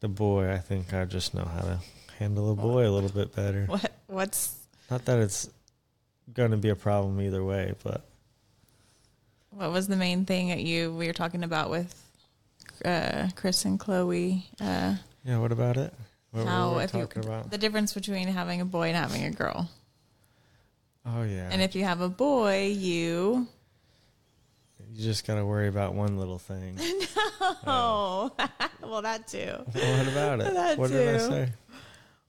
[0.00, 1.80] the boy, I think I just know how to
[2.18, 3.64] handle a boy a little bit better.
[3.66, 4.56] what what's
[4.90, 5.48] Not that it's
[6.32, 8.04] gonna be a problem either way, but
[9.50, 11.94] what was the main thing that you we were talking about with
[12.84, 14.44] uh, Chris and Chloe?
[14.60, 15.38] Uh, yeah.
[15.38, 15.94] What about it?
[16.36, 17.50] What how we if you about?
[17.50, 19.70] the difference between having a boy and having a girl,
[21.04, 21.48] Oh yeah.
[21.50, 23.46] and if you have a boy, you
[24.92, 26.78] you just gotta worry about one little thing.
[27.66, 28.30] oh
[28.82, 29.52] well that too.
[29.72, 30.54] What about it?
[30.54, 31.52] That what did I say?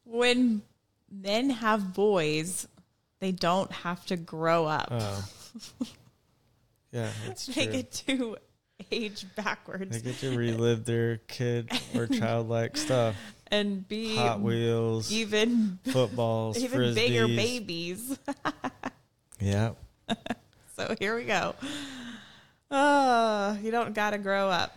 [0.04, 0.62] when
[1.12, 2.68] men have boys,
[3.20, 4.88] they don't have to grow up.
[4.92, 5.26] Oh.
[6.94, 7.74] Yeah, that's they true.
[7.74, 8.38] get to
[8.92, 13.14] age backwards They get to relive their kid or childlike stuff.
[13.52, 16.96] And be Hot Wheels, even footballs, even frisbees.
[16.96, 18.20] bigger babies.
[19.40, 19.74] Yeah.
[20.76, 21.54] so here we go.
[22.72, 24.76] Oh, you don't gotta grow up.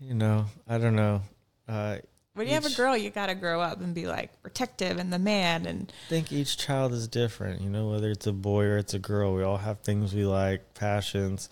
[0.00, 1.22] You know, I don't know.
[1.68, 1.98] Uh,
[2.34, 5.18] When you have a girl, you gotta grow up and be like protective and the
[5.18, 7.60] man and I think each child is different.
[7.60, 10.24] You know, whether it's a boy or it's a girl, we all have things we
[10.24, 11.48] like, passions.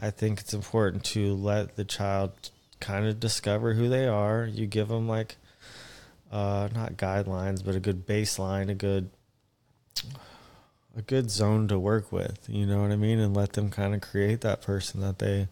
[0.00, 2.32] I think it's important to let the child
[2.80, 4.46] kind of discover who they are.
[4.46, 5.36] You give them like,
[6.30, 9.10] uh, not guidelines, but a good baseline, a good,
[10.96, 12.48] a good zone to work with.
[12.48, 15.48] You know what I mean, and let them kind of create that person that they,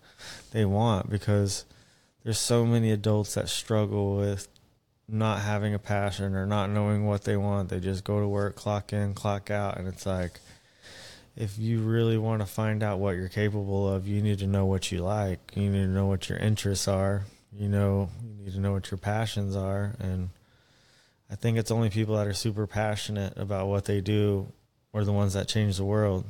[0.52, 1.64] they want because
[2.24, 4.48] there's so many adults that struggle with
[5.08, 7.70] not having a passion or not knowing what they want.
[7.70, 10.38] They just go to work, clock in, clock out, and it's like
[11.38, 14.66] if you really want to find out what you're capable of, you need to know
[14.66, 15.52] what you like.
[15.54, 17.24] You need to know what your interests are.
[17.56, 20.30] You know, you need to know what your passions are and
[21.30, 24.50] I think it's only people that are super passionate about what they do
[24.94, 26.24] are the ones that change the world.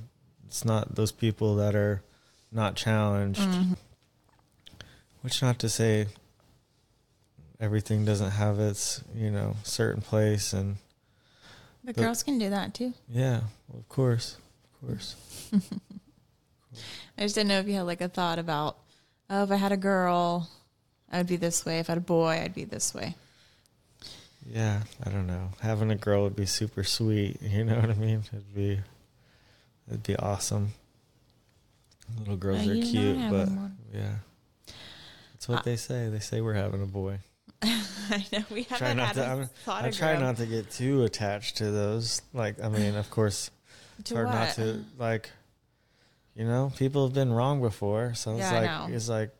[0.46, 2.02] It's not those people that are
[2.50, 3.74] not challenged mm-hmm.
[5.22, 6.06] Which not to say
[7.60, 10.76] everything doesn't have its, you know, certain place and
[11.84, 12.94] But But- girls can do that too.
[13.08, 14.36] yeah, well, of course.
[14.80, 15.16] Of course.
[17.18, 18.78] I just didn't know if you had like a thought about,
[19.28, 20.48] oh, if I had a girl,
[21.10, 21.80] I would be this way.
[21.80, 23.16] If I had a boy, I'd be this way.
[24.50, 25.50] Yeah, I don't know.
[25.60, 28.22] Having a girl would be super sweet, you know what I mean?
[28.32, 28.80] It'd be
[29.88, 30.72] it'd be awesome.
[32.18, 33.48] Little girls are you're cute, but
[33.92, 34.14] yeah.
[35.32, 36.08] That's what Uh, they say.
[36.08, 37.18] They say we're having a boy.
[37.62, 39.22] I know we haven't not had to.
[39.22, 42.22] a I'm, thought I try not to get too attached to those.
[42.32, 43.50] Like, I mean, of course,
[43.98, 44.82] it's hard not to.
[44.96, 45.30] Like,
[46.34, 49.30] you know, people have been wrong before, so it's Yeah, I like it's like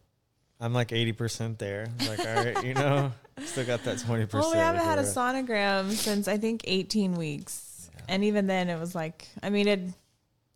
[0.61, 1.89] I'm like eighty percent there.
[1.99, 3.13] It's like, all right, you know,
[3.47, 4.43] still got that twenty percent.
[4.45, 8.01] Well, we haven't had a sonogram since I think 18 weeks, Yeah.
[8.09, 9.81] and even then, it was like, I mean, it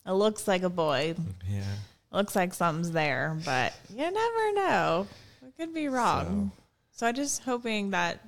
[0.06, 1.14] it looks like a boy,
[1.48, 1.62] Yeah.
[2.10, 5.06] looks like something's there, but you never know.
[5.46, 6.50] It could be wrong.
[6.92, 8.20] So, I'm just hoping that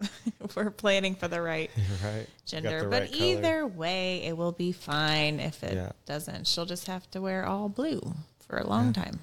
[0.56, 1.70] we're planning for the right
[2.02, 2.26] right.
[2.46, 2.84] gender.
[2.84, 3.22] the but right color.
[3.24, 5.38] either way, it will be fine.
[5.40, 5.92] If it Yeah.
[6.06, 8.00] doesn't, she'll just have to wear all blue
[8.46, 9.02] for a long Yeah.
[9.04, 9.20] time.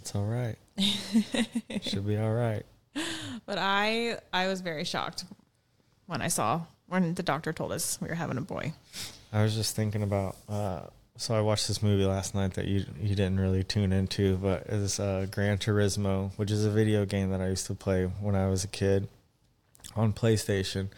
[0.00, 0.56] It's all right.
[1.82, 2.64] Should be all right.
[3.46, 5.24] But I I was very shocked
[6.06, 8.74] when I saw when the doctor told us we were having a boy.
[9.32, 10.36] I was just thinking about.
[10.48, 10.82] Uh,
[11.16, 14.66] so I watched this movie last night that you you didn't really tune into, but
[14.68, 18.34] it's uh, Gran Turismo, which is a video game that I used to play when
[18.34, 19.08] I was a kid
[19.94, 20.80] on PlayStation.
[20.80, 20.90] And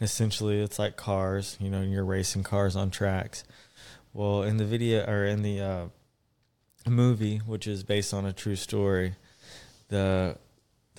[0.00, 1.56] essentially, it's like cars.
[1.60, 3.44] You know, you're racing cars on tracks.
[4.12, 5.84] Well, in the video or in the uh,
[6.88, 9.14] movie, which is based on a true story,
[9.88, 10.36] the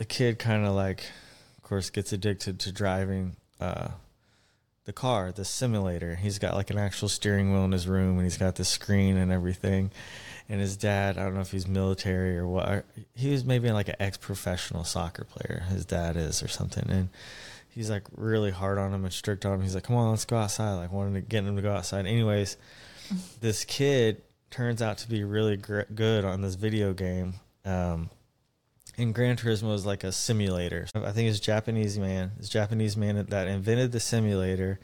[0.02, 1.04] the kid kind of like,
[1.58, 3.36] of course, gets addicted to driving.
[3.60, 3.90] Uh,
[4.86, 6.16] the car, the simulator.
[6.16, 9.16] He's got like an actual steering wheel in his room and he's got the screen
[9.16, 9.92] and everything.
[10.50, 12.84] And his dad, I don't know if he's military or what.
[13.14, 15.66] He was maybe like an ex professional soccer player.
[15.70, 16.90] His dad is or something.
[16.90, 17.10] And
[17.70, 19.62] he's like really hard on him and strict on him.
[19.62, 20.78] He's like, come on, let's go outside.
[20.78, 22.08] Like wanting to get him to go outside.
[22.08, 22.58] Anyways,
[23.40, 27.36] this kid turns out to be really gr- good on this video game.
[27.66, 28.10] Um,
[29.02, 30.88] and Gran Turismo is like a simulator.
[30.94, 32.32] I think it's Japanese man.
[32.40, 34.80] It's Japanese man that invented the simulator.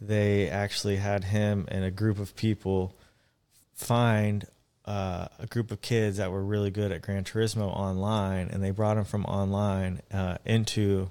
[0.00, 2.94] They actually had him and a group of people
[3.74, 4.46] find
[4.84, 8.70] uh, a group of kids that were really good at Gran Turismo online, and they
[8.70, 11.10] brought them from online uh, into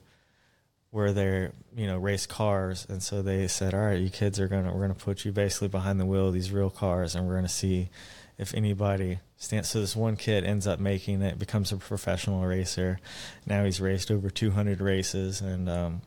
[0.91, 2.85] where they're you know race cars.
[2.87, 5.67] And so they said, "All right, you kids are gonna we're gonna put you basically
[5.67, 7.89] behind the wheel of these real cars, and we're gonna see
[8.37, 12.99] if anybody stands." So this one kid ends up making it, becomes a professional racer.
[13.45, 16.01] Now he's raced over 200 races, and um,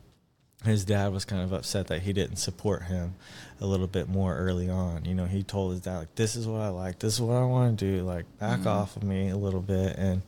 [0.65, 3.15] his dad was kind of upset that he didn't support him
[3.61, 5.05] a little bit more early on.
[5.05, 6.99] You know, he told his dad like, "This is what I like.
[6.99, 8.03] This is what I want to do.
[8.03, 8.65] Like, back Mhm.
[8.67, 10.21] off of me a little bit." And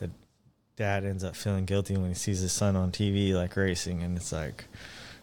[0.00, 0.10] the
[0.76, 4.16] dad ends up feeling guilty when he sees his son on TV like racing, and
[4.16, 4.64] it's like.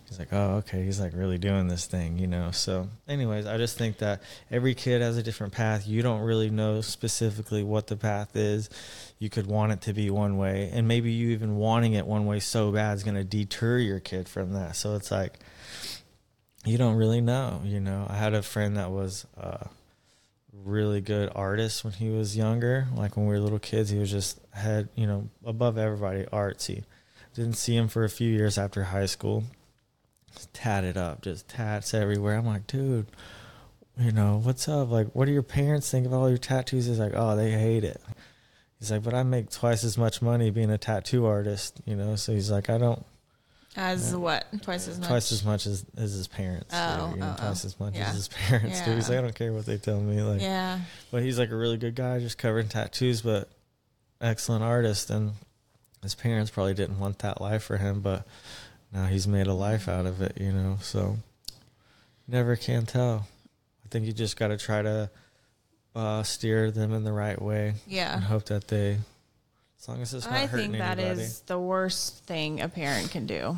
[0.07, 0.83] He's like, oh, okay.
[0.83, 2.51] He's like really doing this thing, you know.
[2.51, 5.85] So, anyways, I just think that every kid has a different path.
[5.85, 8.69] You don't really know specifically what the path is.
[9.19, 12.25] You could want it to be one way, and maybe you even wanting it one
[12.25, 14.77] way so bad is going to deter your kid from that.
[14.77, 15.39] So it's like
[16.67, 18.05] you don't really know, you know.
[18.09, 19.67] I had a friend that was a
[20.53, 22.87] really good artist when he was younger.
[22.95, 26.83] Like when we were little kids, he was just had, you know, above everybody artsy.
[27.33, 29.43] Didn't see him for a few years after high school.
[30.53, 32.35] Tatted up, just tats everywhere.
[32.37, 33.07] I'm like, dude,
[33.99, 34.89] you know, what's up?
[34.91, 36.85] Like, what do your parents think of all your tattoos?
[36.85, 38.01] He's like, oh, they hate it.
[38.79, 42.15] He's like, but I make twice as much money being a tattoo artist, you know.
[42.15, 43.03] So he's like, I don't
[43.75, 44.17] As Yeah.
[44.17, 44.45] what?
[44.61, 45.07] Twice as much.
[45.07, 46.69] twice as much as, as his parents.
[46.73, 47.67] Oh, do, you know, oh, twice oh.
[47.67, 48.09] as much Yeah.
[48.09, 48.91] as his parents do.
[48.93, 50.21] He's like, I don't care what they tell me.
[50.21, 50.79] Like, yeah.
[51.09, 53.49] but he's like a really good guy, just covering tattoos, but
[54.21, 55.09] excellent artist.
[55.09, 55.33] And
[56.03, 58.27] his parents probably didn't want that life for him, but
[58.93, 60.77] now he's made a life out of it, you know.
[60.81, 61.17] So
[62.27, 63.27] never can tell.
[63.85, 65.09] I think you just got to try to
[65.95, 68.15] uh, steer them in the right way Yeah.
[68.15, 68.97] and hope that they,
[69.79, 71.33] as long as it's not I hurting think that is anybody.
[71.47, 73.55] the worst thing a parent can do.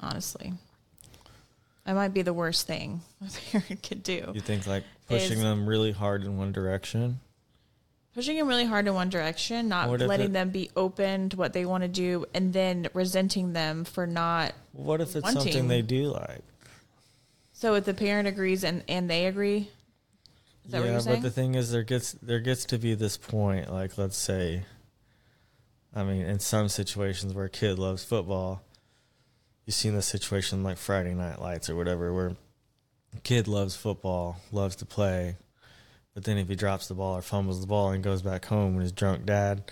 [0.00, 0.52] Honestly,
[1.84, 4.30] that might be the worst thing a parent could do.
[4.34, 7.20] You think like pushing is- them really hard in one direction?
[8.14, 11.36] Pushing them really hard in one direction, not What letting it- them be open to
[11.36, 14.52] what they want to do, and then resenting them for not.
[14.72, 16.42] What if it's something they do like?
[17.54, 19.70] So if the parent agrees and and they agree,
[20.64, 22.94] is that yeah, what you're but the thing is, there gets there gets to be
[22.94, 23.72] this point.
[23.72, 24.64] Like, let's say,
[25.94, 28.62] I mean, in some situations where a kid loves football,
[29.64, 32.36] you've seen the situation like Friday Night Lights or whatever, where
[33.16, 35.36] a kid loves football, loves to play,
[36.14, 38.74] but then if he drops the ball or fumbles the ball and goes back home,
[38.74, 39.70] and his drunk dad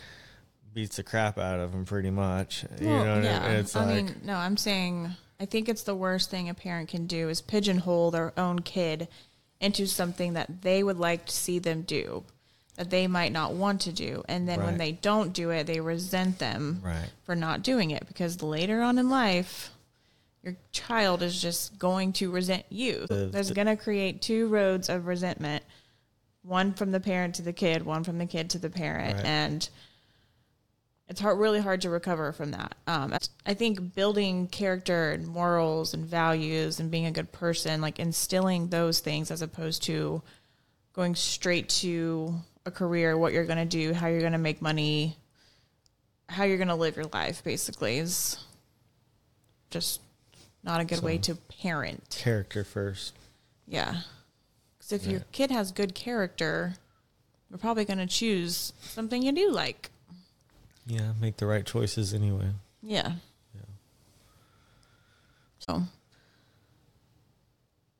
[0.73, 2.65] beats the crap out of him pretty much.
[2.81, 3.49] you know, what I yeah.
[3.49, 3.57] mean?
[3.57, 6.89] it's I like mean, no, I'm saying I think it's the worst thing a parent
[6.89, 9.09] can do is pigeonhole their own kid
[9.61, 12.25] into something that they would like to see them do
[12.77, 14.23] that they might not want to do.
[14.27, 17.11] And then when they don't do it, they resent them right.
[17.25, 19.71] for not doing it because later on in life,
[20.43, 23.07] your child is just going to resent you.
[23.07, 25.63] The- There's the- going to create two roads of resentment
[26.43, 29.17] one from the parent to the kid, one from the kid to the parent.
[29.17, 29.27] Right.
[29.27, 29.69] And
[31.09, 32.77] it's hard, really hard to recover from that.
[32.87, 37.99] Um, I think building character and morals and values and being a good person, like
[37.99, 40.23] instilling those things as opposed to
[40.93, 44.63] going straight to a career, what you're going to do, how you're going to make
[44.63, 45.17] money,
[46.29, 48.37] how you're going to live your life, basically, is
[49.71, 50.01] just
[50.63, 52.17] not a good way to parent.
[52.21, 53.15] Character first.
[53.67, 54.03] Yeah.
[54.91, 56.75] Because if your kid has good character,
[57.49, 59.91] you're probably going to choose something you do like.
[60.87, 62.51] Yeah, make the right choices anyway.
[62.83, 63.13] Yeah.
[65.61, 65.83] So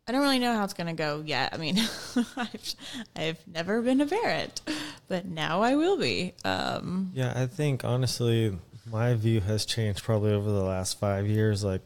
[0.09, 1.55] I don't really know how it's going to go yet.
[1.55, 1.79] I mean,
[2.37, 2.75] I've,
[3.15, 4.61] I've never been a parent,
[5.07, 6.35] but now I will be.
[6.45, 8.59] Um, Yeah, I think honestly,
[8.91, 11.63] my view has changed probably over the last five years.
[11.63, 11.83] Like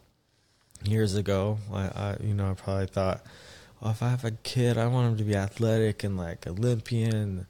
[0.85, 3.21] years ago, I, I you know, I probably thought,
[3.83, 7.47] oh, if I have a kid, I want him to be athletic and like Olympian,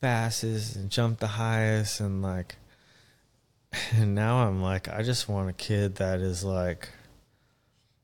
[0.00, 2.56] fastest and jump the highest, and like.
[3.96, 6.90] And now I'm like, I just want a kid that is like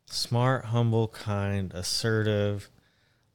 [0.07, 2.69] smart, humble, kind, assertive,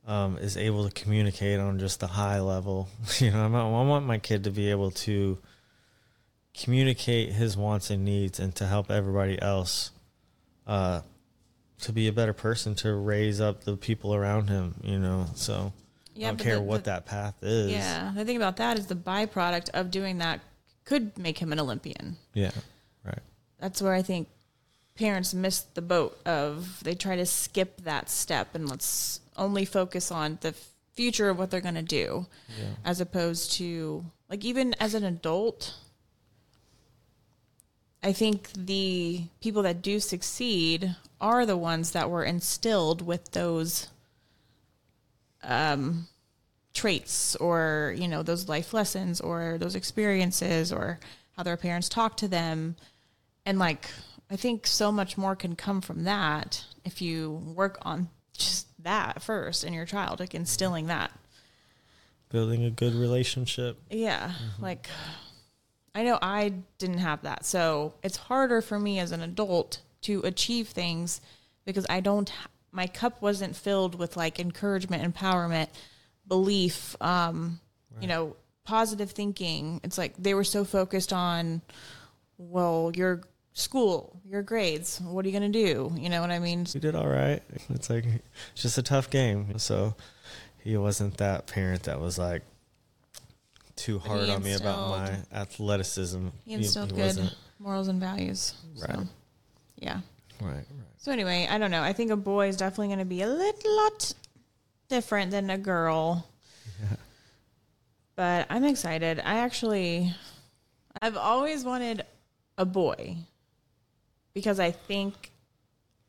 [0.05, 2.89] um, is able to communicate on just a high level.
[3.19, 5.37] You know, I'm, I want my kid to be able to
[6.57, 9.91] communicate his wants and needs and to help everybody else
[10.67, 11.01] uh,
[11.81, 15.27] to be a better person, to raise up the people around him, you know.
[15.35, 15.73] So
[16.13, 17.71] Yeah, I don't care the- what the- that path is.
[17.71, 18.11] yeah.
[18.15, 20.39] The thing about that is the byproduct of doing that
[20.85, 22.17] could make him an Olympian.
[22.33, 22.51] Yeah.
[23.03, 23.19] Right.
[23.59, 24.27] that's where I think
[24.95, 30.11] parents miss the boat of they try to skip that step and let's only focus
[30.11, 30.53] on the
[30.93, 32.65] future of what they're going to do Yeah.
[32.85, 35.73] as opposed to like even as an adult
[38.05, 43.87] I think the people that do succeed are the ones that were instilled with those
[45.41, 46.07] um
[46.71, 50.99] traits or you know those life lessons or those experiences or
[51.35, 52.75] how their parents talk to them.
[53.43, 53.89] And like
[54.29, 59.23] i think so much more can come from that if you work on just that
[59.23, 61.11] first in your child like instilling that.
[62.29, 63.79] Building a good relationship.
[63.89, 64.89] yeah like
[65.95, 67.45] i know i didn't have that.
[67.45, 71.21] So it's harder for me as an adult to achieve things
[71.65, 72.31] because i don't
[72.71, 75.69] my cup wasn't filled with like encouragement empowerment
[76.27, 77.59] belief um
[77.99, 79.79] you know positive thinking.
[79.83, 81.61] It's like they were so focused on
[82.37, 83.21] well your
[83.53, 85.93] school your grades what are you going to do?
[85.97, 86.65] You know what i mean?
[86.73, 87.41] We did all right.
[87.69, 88.05] It's like
[88.53, 89.57] it's just a tough game.
[89.59, 89.95] So
[90.57, 92.41] he wasn't that parent that was like
[93.75, 96.27] too But hard on me about my athleticism.
[96.45, 98.95] he instilled good wasn't- morals and values Right.
[98.95, 99.07] so,
[99.77, 100.01] yeah
[100.41, 100.53] Right.
[100.55, 100.65] Right.
[100.97, 101.81] So anyway, I don't know.
[101.81, 104.13] I think a boy is definitely going to be a little lot
[104.89, 106.27] different than a girl.
[106.81, 106.95] Yeah.
[108.15, 109.19] But I'm excited.
[109.19, 110.13] I actually
[111.01, 112.05] I've always wanted
[112.57, 113.17] a boy
[114.33, 115.31] because I think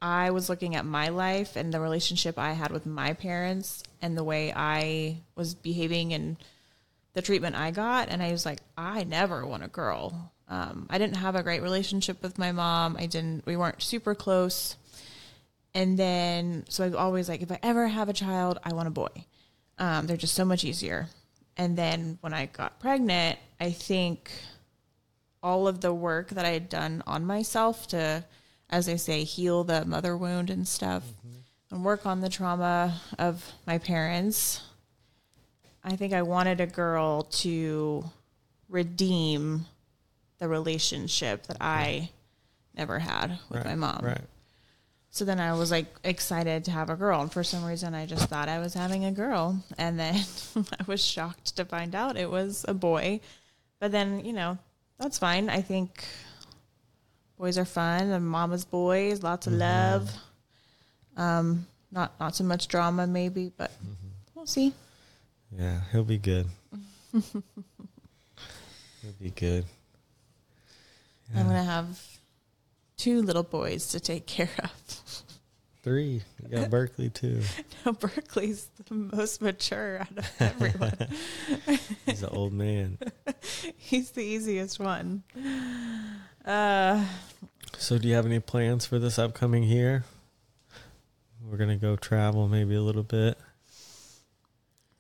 [0.02, 4.16] I was looking at my life and the relationship I had with my parents and
[4.16, 6.36] the way I was behaving and
[7.16, 8.10] the treatment I got.
[8.10, 10.32] And I was like, I never want a girl.
[10.48, 12.94] Um, I didn't have a great relationship with my mom.
[12.98, 14.76] I didn't, we weren't super close.
[15.72, 18.88] And then, so I was always like, if I ever have a child, I want
[18.88, 19.08] a boy.
[19.78, 21.08] Um, they're just so much easier.
[21.56, 24.30] And then when I got pregnant, I think
[25.42, 28.26] all of the work that I had done on myself to,
[28.68, 31.02] as they say, heal the mother wound and stuff
[31.70, 34.60] and work on the trauma of my parents.
[35.86, 38.04] I think I wanted a girl to
[38.68, 39.66] redeem
[40.38, 42.10] the relationship that I
[42.74, 43.66] never had with right.
[43.66, 44.00] my mom.
[44.02, 44.20] Right.
[45.10, 47.22] So then I was like excited to have a girl.
[47.22, 49.62] And for some reason, I just thought I was having a girl.
[49.78, 50.16] And then
[50.56, 53.20] I was shocked to find out it was a boy.
[53.78, 54.58] But then, you know,
[54.98, 55.48] that's fine.
[55.48, 56.04] I think
[57.38, 58.10] boys are fun.
[58.10, 60.10] And mama's boys, lots of love.
[61.16, 63.70] Um, not not so much drama, maybe, but
[64.34, 64.74] we'll see.
[65.58, 66.46] Yeah, he'll be good.
[67.12, 67.32] he'll
[69.20, 69.64] be good.
[71.34, 71.98] I'm gonna have
[72.96, 74.72] two little boys to take care of.
[75.82, 76.22] three.
[76.42, 77.40] You got Berkeley too.
[77.86, 81.08] No, Berkeley's the most mature out of everyone.
[82.06, 82.98] He's an old man.
[83.76, 85.22] He's the easiest one.
[86.44, 87.04] Uh,
[87.78, 90.02] So, do you have any plans for this upcoming year?
[91.48, 93.38] We're gonna go travel maybe a little bit.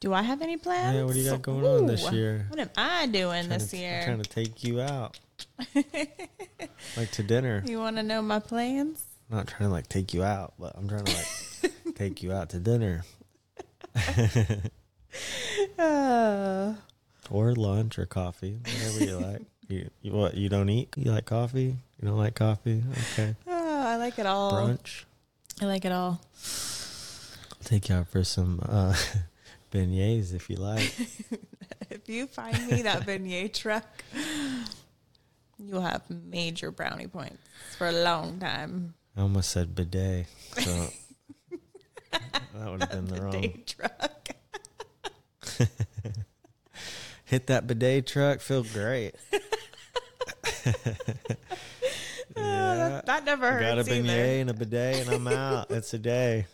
[0.00, 0.96] Do I have any plans?
[0.96, 2.46] Yeah, what do you got going on this year?
[2.48, 3.98] What am I doing this to, year?
[3.98, 5.18] I'm trying to take you out,
[6.96, 7.62] like to dinner.
[7.66, 9.04] You want to know my plans?
[9.28, 12.50] not trying to like take you out, but I'm trying to like take you out
[12.50, 13.04] to dinner
[15.78, 16.74] Uh,
[17.30, 19.42] or lunch or coffee, whatever you like.
[19.68, 20.34] You, you what?
[20.34, 20.94] You don't eat?
[20.96, 21.76] You like coffee?
[22.00, 22.82] You don't like coffee?
[23.12, 23.34] Okay.
[23.46, 24.52] oh, I like it all.
[24.52, 25.04] Brunch.
[25.60, 26.20] I like it all.
[27.52, 28.94] I'll take you out for some uh,
[29.76, 30.92] beignets if you like.
[31.88, 33.84] If you find me that beignet truck,
[35.58, 37.38] you'll have major brownie points
[37.78, 38.94] for a long time.
[39.16, 40.26] I almost said bidet,
[40.58, 40.70] so
[42.10, 43.62] that would have been the wrong.
[43.66, 44.28] Truck.
[47.24, 49.14] Hit that bidet truck, feel great.
[52.38, 53.00] Oh, yeah.
[53.06, 54.40] That never I hurts got a beignet either.
[54.40, 55.70] and a bidet, and I'm out.
[55.70, 56.46] It's a day.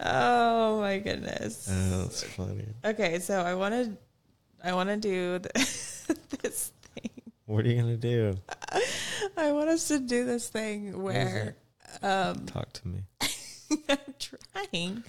[0.00, 1.68] Oh my goodness.
[1.70, 2.66] Oh, that's funny.
[2.84, 3.96] Okay, so I want to,
[4.64, 5.54] I want to do th-
[6.42, 7.10] this thing.
[7.46, 8.36] What are you gonna do?
[9.36, 11.56] I want us to do this thing where
[12.02, 13.00] um, Talk to me.
[13.88, 15.02] I'm trying.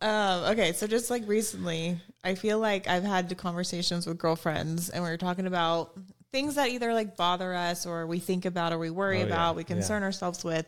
[0.00, 5.02] Um, okay, so just like recently, I feel like I've had conversations with girlfriends, and
[5.02, 5.92] we are talking about
[6.32, 9.26] things that either like bother us, or we think about, or we worry Oh, yeah,
[9.26, 10.06] about, we concern yeah.
[10.06, 10.66] ourselves with,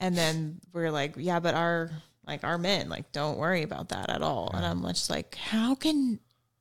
[0.00, 1.90] and then we're like, yeah, but our
[2.32, 5.74] like our men like don't worry about that at all, and I'm just like, how
[5.74, 6.18] can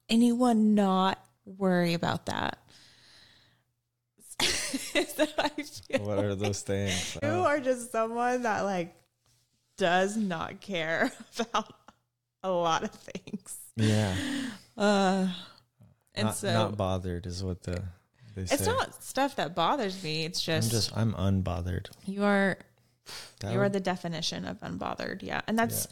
[0.09, 2.57] anyone not worry about that?
[4.41, 7.15] so I feel What are those things?
[7.22, 8.95] you Oh, are just someone that like
[9.78, 11.74] does not care about
[12.43, 13.57] a lot of things.
[13.76, 14.15] yeah,
[14.78, 15.28] Uh
[16.15, 17.82] and not, so not bothered is what the
[18.36, 18.55] they say.
[18.55, 20.26] it's not stuff that bothers me.
[20.26, 21.13] It's just I'm just I'm
[21.43, 21.88] unbothered.
[22.05, 22.57] you are
[23.39, 25.24] That you are the definition of unbothered.
[25.24, 25.41] Yeah.
[25.47, 25.88] And that's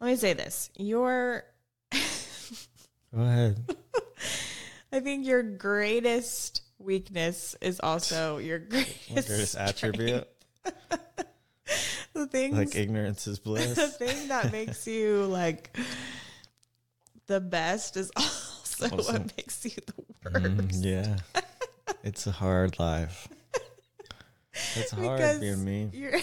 [0.00, 0.70] let me say this.
[0.76, 1.44] You're
[1.92, 3.64] Go ahead.
[4.92, 10.28] I think your greatest weakness is also your greatest, My greatest attribute.
[12.12, 13.74] The thing like ignorance is bliss.
[13.74, 15.76] the thing that makes you like
[17.26, 19.14] the best is also Awesome.
[19.22, 19.94] what makes you the
[20.30, 20.80] worst.
[20.80, 21.42] Mm, yeah,
[22.04, 23.26] it's a hard life.
[24.76, 25.90] It's hard Because being me.
[25.92, 26.20] You're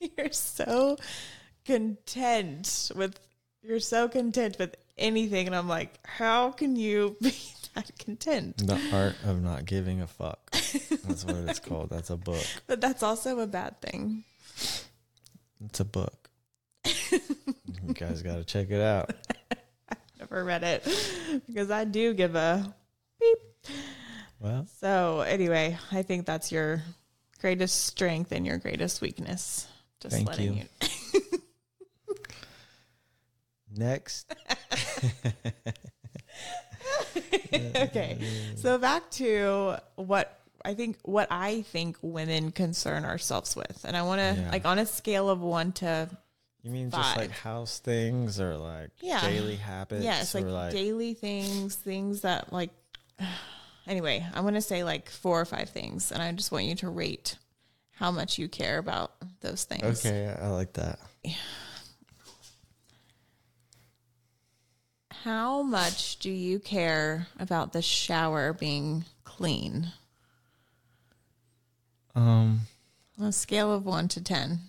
[0.16, 0.96] you're so
[1.64, 3.18] content with
[3.62, 7.34] you're so content with anything, and I'm like, how can you be
[7.74, 8.58] that content?
[8.58, 10.50] The art of not giving a fuck.
[10.52, 11.90] That's what it's called.
[11.90, 12.44] That's a book.
[12.66, 14.24] But that's also a bad thing.
[15.64, 16.30] It's a book.
[16.84, 19.10] you guys got to check it out.
[19.90, 20.84] i Never read it
[21.46, 22.74] because I do give a
[23.20, 23.38] beep.
[24.40, 26.82] Well, So anyway, I think that's your
[27.40, 29.66] greatest strength and your greatest weakness.
[30.00, 30.64] Just Thank letting you.
[30.82, 30.88] you.
[33.76, 34.34] next.
[37.54, 38.18] okay.
[38.56, 43.84] So back to what I think what I think women concern ourselves with.
[43.84, 44.50] And I want to Yeah.
[44.50, 46.08] like on a scale of 1 to
[46.62, 49.20] You mean just like house things or like Yeah.
[49.20, 50.02] daily habits?
[50.04, 52.70] yes, or like, like daily things, things that like
[53.86, 56.74] anyway, I want to say like four or five things and I just want you
[56.76, 57.36] to rate
[57.92, 60.04] how much you care about those things.
[60.04, 60.98] Okay, I like that.
[65.10, 69.92] How much do you care about the shower being clean?
[72.14, 72.60] Um,
[73.18, 74.60] On a scale of 1 to 10.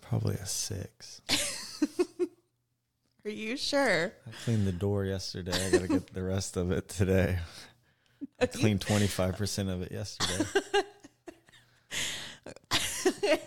[0.00, 1.20] probably a six.
[3.24, 4.12] Are you sure?
[4.26, 5.52] I cleaned the door yesterday.
[5.66, 7.38] I got to get the rest of it today.
[8.40, 10.44] I cleaned twenty five percent of it yesterday.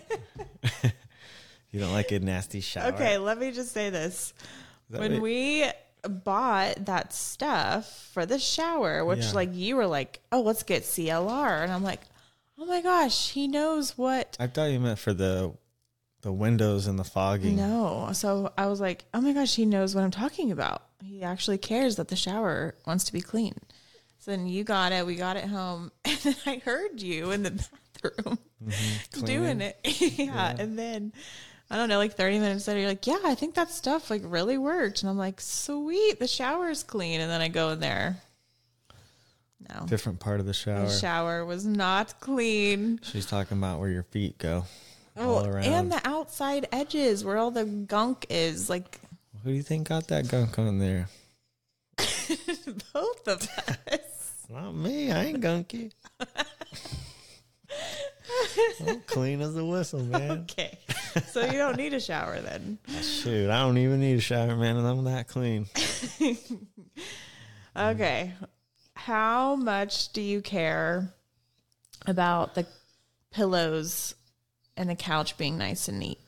[1.70, 2.92] you don't like a nasty shower?
[2.92, 4.32] Okay, let me just say this.
[4.88, 5.66] when what- we
[6.02, 9.32] bought that stuff for the shower, which Yeah.
[9.32, 12.02] like you were like, "Oh, let's get CLR," and I'm like,
[12.56, 15.54] "Oh my gosh, he knows what." I thought you meant for the
[16.22, 17.56] the windows and the fogging.
[17.56, 20.82] No, so I was like, "Oh my gosh, he knows what I'm talking about.
[21.04, 23.54] He actually cares that the shower wants to be clean."
[24.28, 27.50] Then you got it, we got it home, and then I heard you in the
[28.02, 29.24] bathroom Mm-hmm.
[29.24, 29.78] doing it.
[30.18, 30.54] yeah.
[30.58, 31.12] And then
[31.70, 34.20] I don't know, like 30 minutes later, you're like, yeah, I think that stuff like
[34.24, 35.00] really worked.
[35.02, 37.20] And I'm like, sweet, the shower's clean.
[37.22, 38.20] And then I go in there.
[39.70, 39.86] No.
[39.86, 40.86] Different part of the shower.
[40.86, 43.00] The shower was not clean.
[43.02, 44.64] She's talking about where your feet go.
[45.16, 45.64] Oh, all around.
[45.64, 48.68] and the outside edges where all the gunk is.
[48.68, 49.00] Like
[49.44, 51.08] Who do you think got that gunk on there?
[52.92, 53.48] both of
[53.90, 54.17] us.
[54.48, 55.12] Not me.
[55.12, 55.92] I ain't gunky.
[58.86, 60.30] I'm clean as a whistle, man.
[60.50, 60.78] Okay.
[61.30, 62.78] So you don't need a shower then.
[63.02, 65.66] Shoot, I don't even need a shower, man, and I'm that clean.
[67.76, 68.32] Okay.
[68.94, 71.14] How much do you care
[72.06, 72.66] about the
[73.30, 74.16] pillows
[74.76, 76.18] and the couch being nice and neat?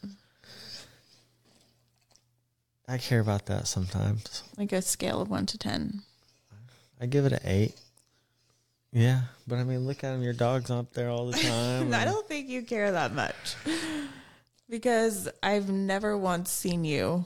[2.86, 4.44] I care about that sometimes.
[4.56, 6.02] Like a scale of one to 10.
[7.00, 7.74] I give it an eight.
[8.92, 10.22] Yeah, but I mean, look at him.
[10.22, 11.94] Your dog's up there all the time.
[11.94, 13.54] I don't think you care that much
[14.68, 17.24] because I've never once seen you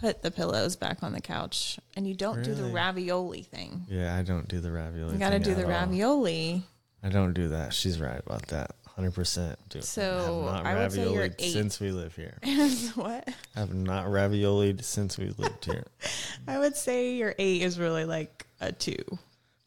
[0.00, 3.86] put the pillows back on the couch and you don't do the ravioli thing.
[3.88, 5.14] Yeah, I don't do the ravioli.
[5.14, 5.70] You got to do the all.
[5.70, 6.62] ravioli.
[7.02, 7.72] I don't do that.
[7.72, 8.72] She's right about that.
[8.94, 9.58] Hundred percent.
[9.80, 11.52] So, have not I would say you're eight.
[11.52, 12.38] since we live here.
[12.94, 13.28] what?
[13.54, 15.84] Have not raviolied since we lived here.
[16.48, 19.04] I would say your eight is really like a two.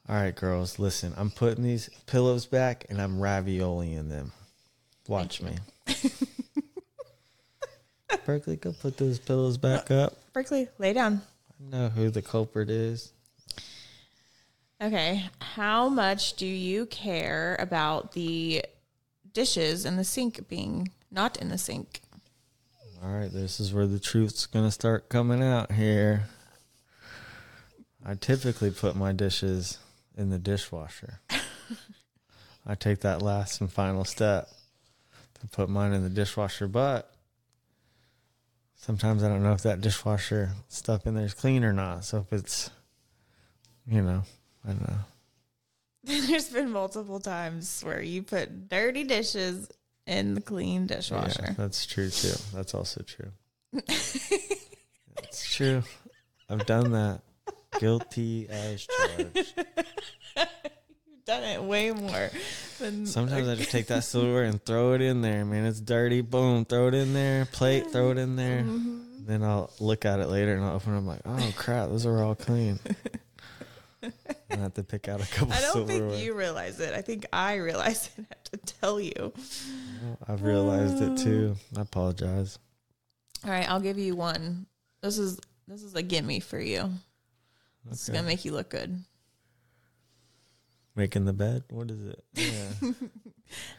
[0.10, 1.14] All right, girls, listen.
[1.18, 4.32] I'm putting these pillows back and I'm ravioliing them.
[5.08, 5.56] Watch me.
[8.26, 10.18] Berkeley, go put those pillows back uh, up.
[10.34, 11.22] Berkeley, lay down.
[11.52, 13.14] I know who the culprit is.
[14.82, 15.26] Okay.
[15.42, 18.66] How much do you care about the
[19.32, 22.02] dishes in the sink being not in the sink?
[23.04, 26.24] All right, this is where the truth's gonna start coming out here.
[28.04, 29.78] I typically put my dishes
[30.20, 31.20] in the dishwasher.
[32.68, 34.50] I take that last and final step
[35.40, 37.12] to put mine in the dishwasher, but
[38.76, 42.06] sometimes I don't know if that dishwasher stuff in there is clean or not.
[42.06, 42.70] So if it's,
[43.88, 44.24] you know,
[44.66, 44.98] I don't know.
[46.28, 49.70] There's been multiple times where you put dirty dishes
[50.06, 51.56] in the clean Yeah, dishwasher.
[51.58, 52.34] that's true too.
[52.54, 53.32] That's also true.
[55.24, 55.84] It's true.
[56.50, 57.22] I've done that.
[57.80, 59.36] Guilty as charged.
[60.36, 62.30] You've done it way more
[62.80, 65.46] than Sometimes I just take that silverware and throw it in there.
[65.46, 66.22] Man, it's dirty.
[66.22, 67.46] Boom, throw it in there.
[67.46, 68.62] Plate, throw it in there.
[68.62, 69.26] Mm-hmm.
[69.26, 70.98] Then I'll look at it later and I'll open it.
[70.98, 72.80] I'm like, oh crap, those are all clean.
[74.04, 76.94] I have to pick out a couple I don't think you realize it.
[76.94, 78.26] I think I realize it.
[78.32, 79.34] I have to tell you.
[80.28, 81.56] I've realized it too.
[81.78, 82.58] I apologize.
[83.46, 84.66] All right, I'll give you one.
[85.02, 86.90] This is this is a gimme for you.
[87.88, 88.14] Okay.
[88.14, 89.04] gonna make you look good.
[90.96, 91.64] Making the bed?
[91.70, 92.24] What is it?
[92.36, 92.92] Yeah.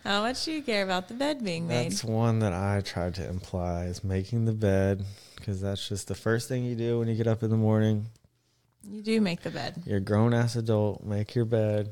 [0.02, 1.92] How much do you care about the bed being made?
[1.92, 5.04] That's one that I tried to imply is making the bed
[5.36, 8.06] because that's just the first thing you do when you get up in the morning.
[8.82, 9.80] You do make the bed.
[9.86, 11.90] You're a grown ass adult, make your bed,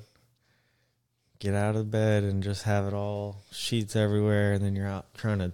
[1.39, 5.15] get out of bed and just have it all sheets everywhere, and then you're out
[5.15, 5.53] trying to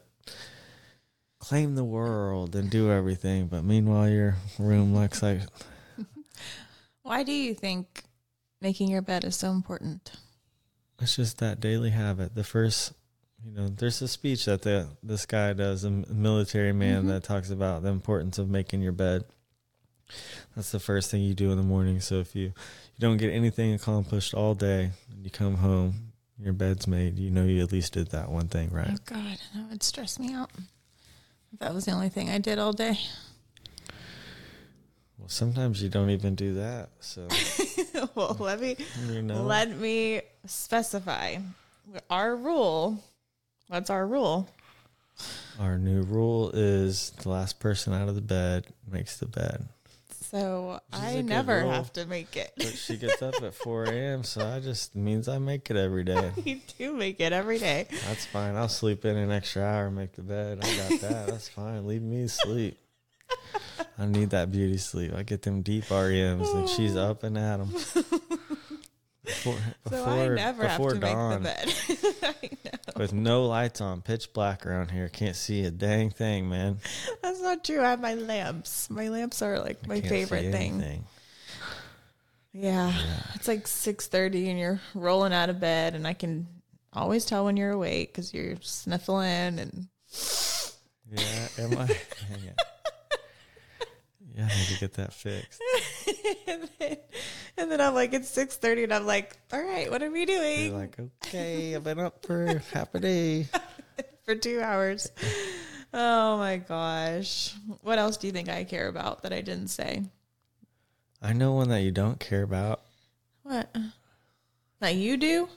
[1.40, 3.48] claim the world and do everything.
[3.48, 5.40] But meanwhile, your room looks like
[7.04, 8.02] Why do you think
[8.60, 10.10] making your bed is so important?
[11.00, 12.34] it's just that daily habit.
[12.34, 12.94] The first,
[13.44, 17.08] you know, there's a speech that the this guy does, a military man mm-hmm.
[17.08, 19.24] that talks about the importance of making your bed.
[20.56, 22.00] That's the first thing you do in the morning.
[22.00, 26.54] So if you you don't get anything accomplished all day, and you come home, your
[26.54, 27.18] bed's made.
[27.18, 28.90] You know you at least did that one thing right.
[28.90, 30.50] Oh God, that would stress me out.
[31.52, 32.98] If that was the only thing I did all day.
[35.24, 36.90] Well, sometimes you don't even do that.
[37.00, 37.22] So
[38.14, 38.76] well, mm, let me
[39.08, 41.36] you know, let me specify.
[42.10, 43.02] Our rule.
[43.68, 44.50] What's our rule?
[45.58, 49.66] our new rule is the last person out of the bed makes the bed.
[50.30, 51.70] So This is a I never rule.
[51.70, 52.52] have to make it.
[52.58, 56.04] But she gets up at 4 a.m., so I just means I make it every
[56.04, 56.32] day.
[56.44, 57.86] you do make it every day.
[58.06, 58.56] That's fine.
[58.56, 60.58] I'll sleep in an extra hour and make the bed.
[60.62, 61.26] I got that.
[61.28, 61.86] That's fine.
[61.86, 62.76] Leave me asleep.
[63.98, 65.12] I need that beauty sleep.
[65.14, 67.68] I get them deep REMs, and she's up and at 'em.
[69.24, 69.56] Before,
[69.88, 72.34] So I never have to dawn, make the bed.
[72.42, 73.00] I know.
[73.00, 75.08] with no lights on, pitch black around here.
[75.08, 76.78] Can't see a dang thing, man.
[77.22, 77.80] That's not true.
[77.80, 78.90] I have my lamps.
[78.90, 80.74] My lamps are like my favorite thing.
[80.74, 81.04] anything.
[82.52, 82.92] Yeah.
[83.34, 86.46] It's like 6:30 and you're rolling out of bed and I can
[86.92, 89.88] always tell when you're awake cuz you're sniffling and
[91.10, 91.84] Yeah, am I?
[92.44, 92.58] It.
[94.36, 95.60] Yeah, I need to get that fixed.
[96.48, 96.96] and then,
[97.56, 100.70] and then I'm like it's 6:30 and I'm like, "All right, what are we doing?"
[100.70, 103.46] You're like, okay, I've been up for half a day.
[104.24, 105.08] for 2 hours.
[105.92, 107.54] Oh my gosh.
[107.82, 110.02] What else do you think I care about that I didn't say?
[111.22, 112.80] I know one that you don't care about.
[113.44, 113.74] What?
[114.80, 115.48] That you do?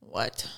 [0.00, 0.48] What?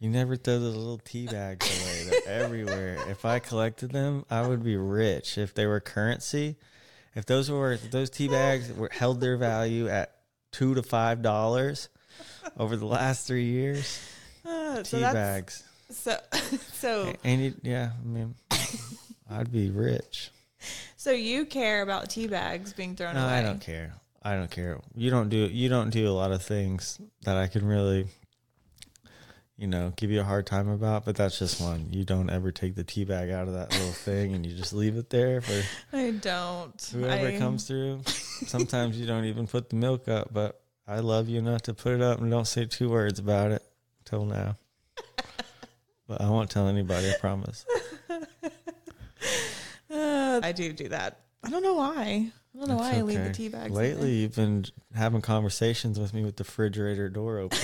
[0.00, 2.04] You never throw those little tea bags away.
[2.24, 2.96] They're everywhere.
[3.10, 5.36] If I collected them, I would be rich.
[5.38, 6.56] If they were currency,
[7.14, 10.16] if those were if those tea bags were held their value at
[10.52, 11.90] two to five dollars
[12.58, 14.00] over the last three years,
[14.44, 15.64] Uh, tea bags.
[15.90, 16.16] So,
[16.72, 18.34] so, And you, yeah, I mean,
[19.30, 20.30] I'd be rich.
[20.96, 23.34] so you care about tea bags being thrown No, away?
[23.34, 23.92] I don't care.
[24.22, 24.78] I don't care.
[24.94, 28.06] You don't do you don't do a lot of things that I can really
[29.60, 31.88] you know, give you a hard time about, but that's just one.
[31.90, 34.72] You don't ever take the tea bag out of that little thing and you just
[34.72, 35.62] leave it there for
[35.96, 36.90] I don't.
[36.90, 38.00] whoever I, comes through.
[38.06, 41.92] Sometimes you don't even put the milk up, but I love you enough to put
[41.92, 43.62] it up and don't say two words about it
[44.06, 44.56] till now.
[46.08, 47.66] but I won't tell anybody, I promise.
[49.90, 51.20] Uh, I do do that.
[51.44, 51.92] I don't know why.
[51.92, 53.74] I don't know That's why I leave the tea bags.
[53.74, 57.58] Lately, you've been having conversations with me with the refrigerator door open.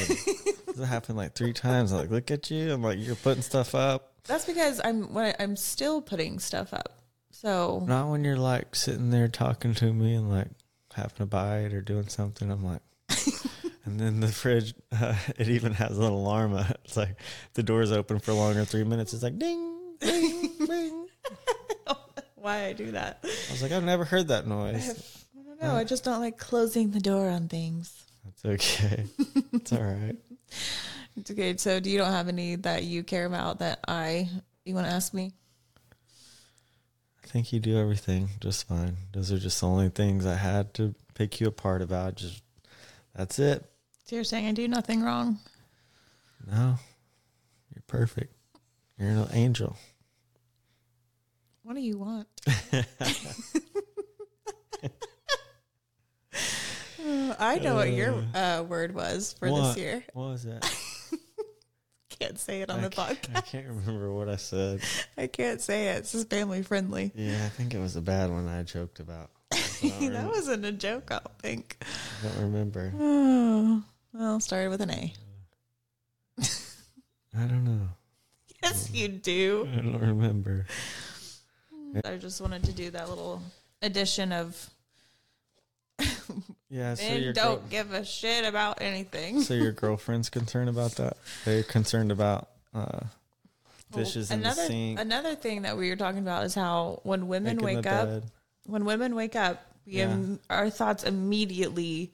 [0.76, 1.92] This happened like three times.
[1.92, 2.72] I'm like, look at you.
[2.72, 4.12] I'm like, you're putting stuff up.
[4.24, 6.92] That's because I'm when I, I'm still putting stuff up.
[7.30, 10.48] So Not when you're like sitting there talking to me and like
[10.94, 12.50] having a bite or doing something.
[12.50, 12.80] I'm like,
[13.84, 16.54] and then the fridge, uh, it even has an alarm.
[16.54, 16.80] on it.
[16.84, 17.20] It's like
[17.54, 19.12] the door's open for longer than three minutes.
[19.12, 21.06] It's like ding, ding, ding.
[22.34, 23.20] why I do that?
[23.22, 25.26] I was like, I've never heard that noise.
[25.38, 25.74] I don't know.
[25.74, 28.04] I just don't like closing the door on things.
[28.24, 29.04] That's okay.
[29.52, 30.16] it's all right.
[31.16, 31.56] It's okay.
[31.56, 34.28] So do you don't have any that you care about that I
[34.64, 35.32] you want to ask me?
[37.24, 38.96] I think you do everything just fine.
[39.12, 42.16] Those are just the only things I had to pick you apart about.
[42.16, 42.42] Just
[43.14, 43.64] that's it.
[44.04, 45.38] So you're saying I do nothing wrong?
[46.46, 46.76] No,
[47.74, 48.32] you're perfect.
[48.98, 49.76] You're an angel.
[51.62, 52.28] What do you want?
[57.06, 59.68] Uh, I know what your uh, word was for What?
[59.68, 60.04] this year.
[60.12, 60.62] What was that?
[62.18, 63.36] Can't say it on I the podcast.
[63.36, 64.80] I can't remember what I said.
[65.18, 65.98] I can't say it.
[65.98, 67.12] It's just family friendly.
[67.14, 69.30] Yeah, I think it was a bad one I joked about.
[69.52, 71.76] I that wasn't a joke, I don't think.
[71.82, 72.92] I don't remember.
[74.18, 75.12] Oh, well, started with an A.
[76.40, 77.88] I don't know.
[78.62, 79.68] Yes, you do.
[79.70, 80.64] I don't remember.
[82.02, 83.42] I just wanted to do that little
[83.82, 84.70] addition of
[86.68, 89.40] Yeah, so men your don't girl- give a shit about anything.
[89.42, 91.16] so your girlfriend's concerned about that.
[91.44, 93.00] They're concerned about uh,
[93.92, 97.28] dishes in the another sink, another thing that we were talking about is how when
[97.28, 98.24] women wake up, bed.
[98.64, 100.10] when women wake up, we Yeah.
[100.12, 102.12] im- our thoughts immediately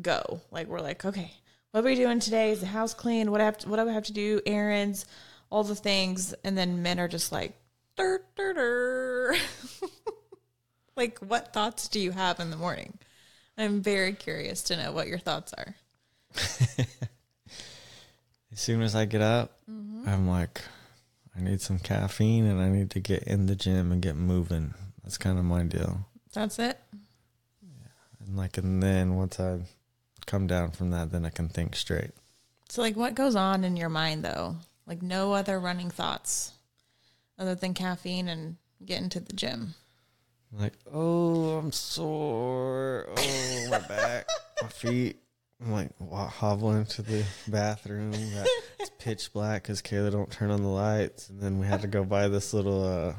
[0.00, 0.40] go.
[0.52, 1.32] Like we're like, okay,
[1.72, 2.52] what are we doing today?
[2.52, 3.32] Is the house clean?
[3.32, 4.40] What I have to, what do I have to do?
[4.46, 5.06] Errands,
[5.50, 7.52] all the things, and then men are just like,
[7.96, 9.36] dur, dur, dur.
[10.96, 12.96] like what thoughts do you have in the morning?
[13.58, 15.74] I'm very curious to know what your thoughts are.
[18.52, 20.08] As soon as I get up, Mm-hmm.
[20.08, 20.62] I'm like,
[21.36, 24.72] I need some caffeine and I need to get in the gym and get moving.
[25.02, 26.06] That's kind of my deal.
[26.32, 26.80] That's it.
[27.62, 27.88] Yeah.
[28.26, 29.58] And like, and then once I
[30.26, 32.12] come down from that, then I can think straight.
[32.70, 34.56] So, like, what goes on in your mind though?
[34.86, 36.52] Like, no other running thoughts
[37.38, 39.74] other than caffeine and getting to the gym.
[40.52, 43.06] Like, oh, I'm sore.
[43.16, 44.26] Oh, my back,
[44.62, 45.18] my feet.
[45.60, 45.90] I'm like
[46.30, 48.14] hobbling to the bathroom.
[48.78, 51.88] It's pitch black because Kayla don't turn on the lights, and then we had to
[51.88, 53.14] go buy this little uh,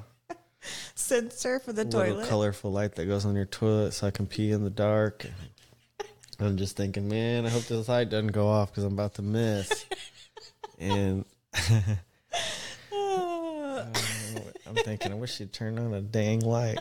[0.95, 2.30] Sensor for the little toilet.
[2.30, 5.25] colorful light that goes on your toilet so I can pee in the dark.
[6.39, 9.21] I'm just thinking, man, I hope this light doesn't go off because I'm about to
[9.21, 9.86] miss.
[10.80, 11.97] and Ah.
[14.67, 16.80] I'm thinking, I wish you'd turn on a dang light.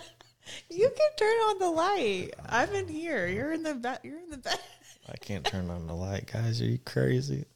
[0.71, 2.31] You can turn on the light.
[2.49, 3.27] I'm in here.
[3.27, 4.01] You're in the back.
[4.05, 4.61] You're in the back.
[5.09, 6.61] I can't turn on the light, guys.
[6.61, 7.47] Are you crazy?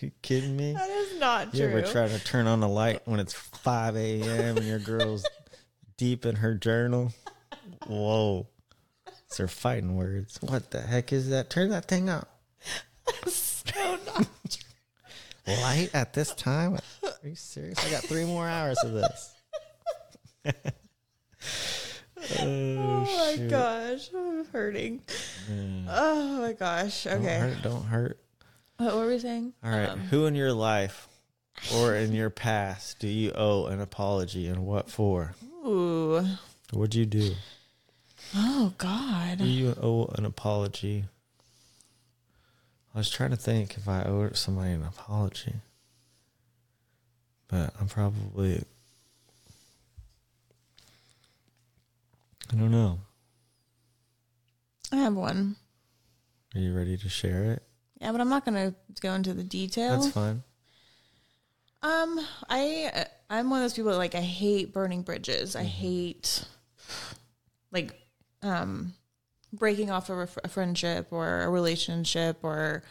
[0.00, 0.72] you kidding me?
[0.72, 1.70] That is not You true.
[1.70, 4.56] You ever try to turn on the light when it's 5 a.m.
[4.58, 5.26] and your girl's
[5.96, 7.12] deep in her journal?
[7.86, 8.46] Whoa.
[9.26, 10.38] It's her fighting words.
[10.42, 11.50] What the heck is that?
[11.50, 12.40] Turn that thing up.
[13.26, 14.26] so not
[15.46, 16.78] Light at this time?
[17.02, 17.84] Are you serious?
[17.84, 19.34] I got three more hours of this.
[22.40, 23.50] Oh my shoot.
[23.50, 25.02] gosh, I'm hurting.
[25.50, 25.86] Mm.
[25.88, 27.04] Oh my gosh.
[27.04, 27.38] Don't Okay.
[27.38, 28.18] hurt, don't hurt.
[28.76, 29.52] What were we saying?
[29.64, 29.88] All right.
[29.88, 31.08] Um, Who in your life
[31.76, 35.34] or in your past do you owe an apology and what for?
[35.66, 36.24] Ooh.
[36.72, 37.34] What'd you do?
[38.34, 39.38] Oh God.
[39.38, 41.04] Do you owe an apology?
[42.94, 45.54] I was trying to think if I owe somebody an apology.
[47.48, 48.62] But I'm probably.
[52.52, 53.00] I don't know.
[54.92, 55.56] I have one.
[56.54, 57.62] Are you ready to share it?
[58.00, 60.06] Yeah, but I'm not gonna go into the details.
[60.06, 60.42] That's fine.
[61.82, 65.50] Um, I I'm one of those people that, like I hate burning bridges.
[65.50, 65.60] Mm-hmm.
[65.60, 66.44] I hate
[67.70, 67.94] like
[68.42, 68.94] um
[69.52, 72.82] breaking off a, ref- a friendship or a relationship or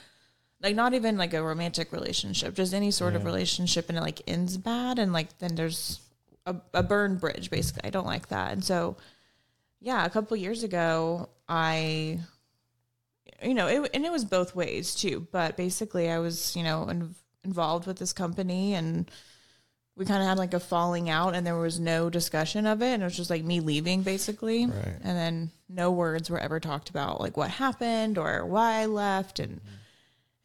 [0.62, 4.22] like not even like a romantic relationship, just any sort of relationship and it like
[4.28, 6.02] ends bad and like then there's
[6.46, 7.82] a, a burned bridge basically.
[7.86, 8.52] I don't like that.
[8.52, 8.98] And so
[9.82, 12.20] yeah, a couple years ago I
[13.44, 15.28] you know, it, and it was both ways too.
[15.32, 19.10] But basically, I was, you know, in, involved with this company, and
[19.96, 22.94] we kind of had like a falling out, and there was no discussion of it,
[22.94, 24.66] and it was just like me leaving, basically.
[24.66, 24.96] Right.
[25.02, 29.40] And then no words were ever talked about, like what happened or why I left,
[29.40, 29.76] and mm-hmm.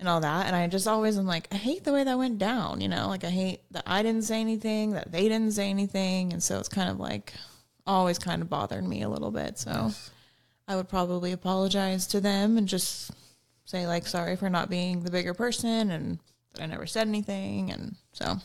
[0.00, 0.46] and all that.
[0.46, 2.80] And I just always am like, I hate the way that went down.
[2.80, 6.32] You know, like I hate that I didn't say anything, that they didn't say anything,
[6.32, 7.32] and so it's kind of like
[7.86, 9.58] always kind of bothered me a little bit.
[9.58, 9.90] So.
[10.66, 13.10] I would probably apologize to them and just
[13.66, 16.18] say like sorry for not being the bigger person and
[16.54, 18.38] that I never said anything and so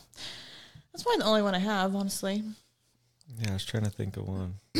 [0.92, 2.42] that's probably the only one I have, honestly.
[3.38, 4.54] Yeah, I was trying to think of one.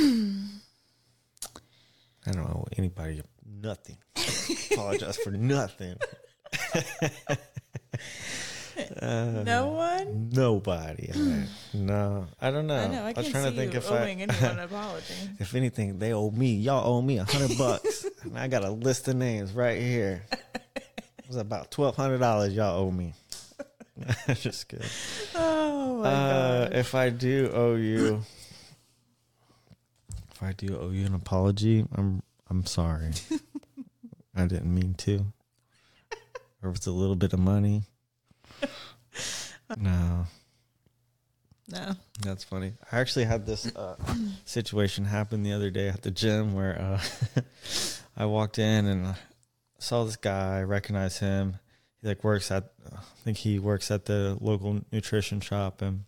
[2.26, 3.22] I don't know anybody.
[3.46, 3.96] Nothing.
[4.72, 5.96] Apologize for nothing.
[9.00, 10.30] Uh, no one?
[10.32, 11.10] Nobody.
[11.14, 12.76] I, no, I don't know.
[12.76, 15.14] I know, I was trying to think if owing I, anyone an apology.
[15.38, 16.54] if anything, they owe me.
[16.56, 20.22] Y'all owe me a hundred bucks, and I got a list of names right here.
[20.76, 23.14] It was about twelve hundred dollars y'all owe me.
[24.34, 24.84] Just kidding.
[25.36, 26.74] Oh my Uh, god.
[26.74, 28.22] if I do owe you,
[30.32, 33.12] if I do owe you an apology, I'm I'm sorry.
[34.34, 35.24] I didn't mean to.
[36.62, 37.82] Or if it's a little bit of money.
[39.78, 40.26] No,
[41.68, 41.94] No.
[42.22, 42.72] that's funny.
[42.90, 43.94] I actually had this uh,
[44.44, 47.40] situation happen the other day at the gym where uh,
[48.16, 49.14] I walked in and I
[49.78, 51.56] saw this guy, I recognized him.
[52.02, 56.04] He like works at, I think he works at the local nutrition shop and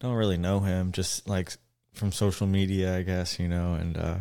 [0.00, 1.52] don't really know him, just like
[1.92, 3.74] from social media, I guess, you know.
[3.74, 4.16] And uh,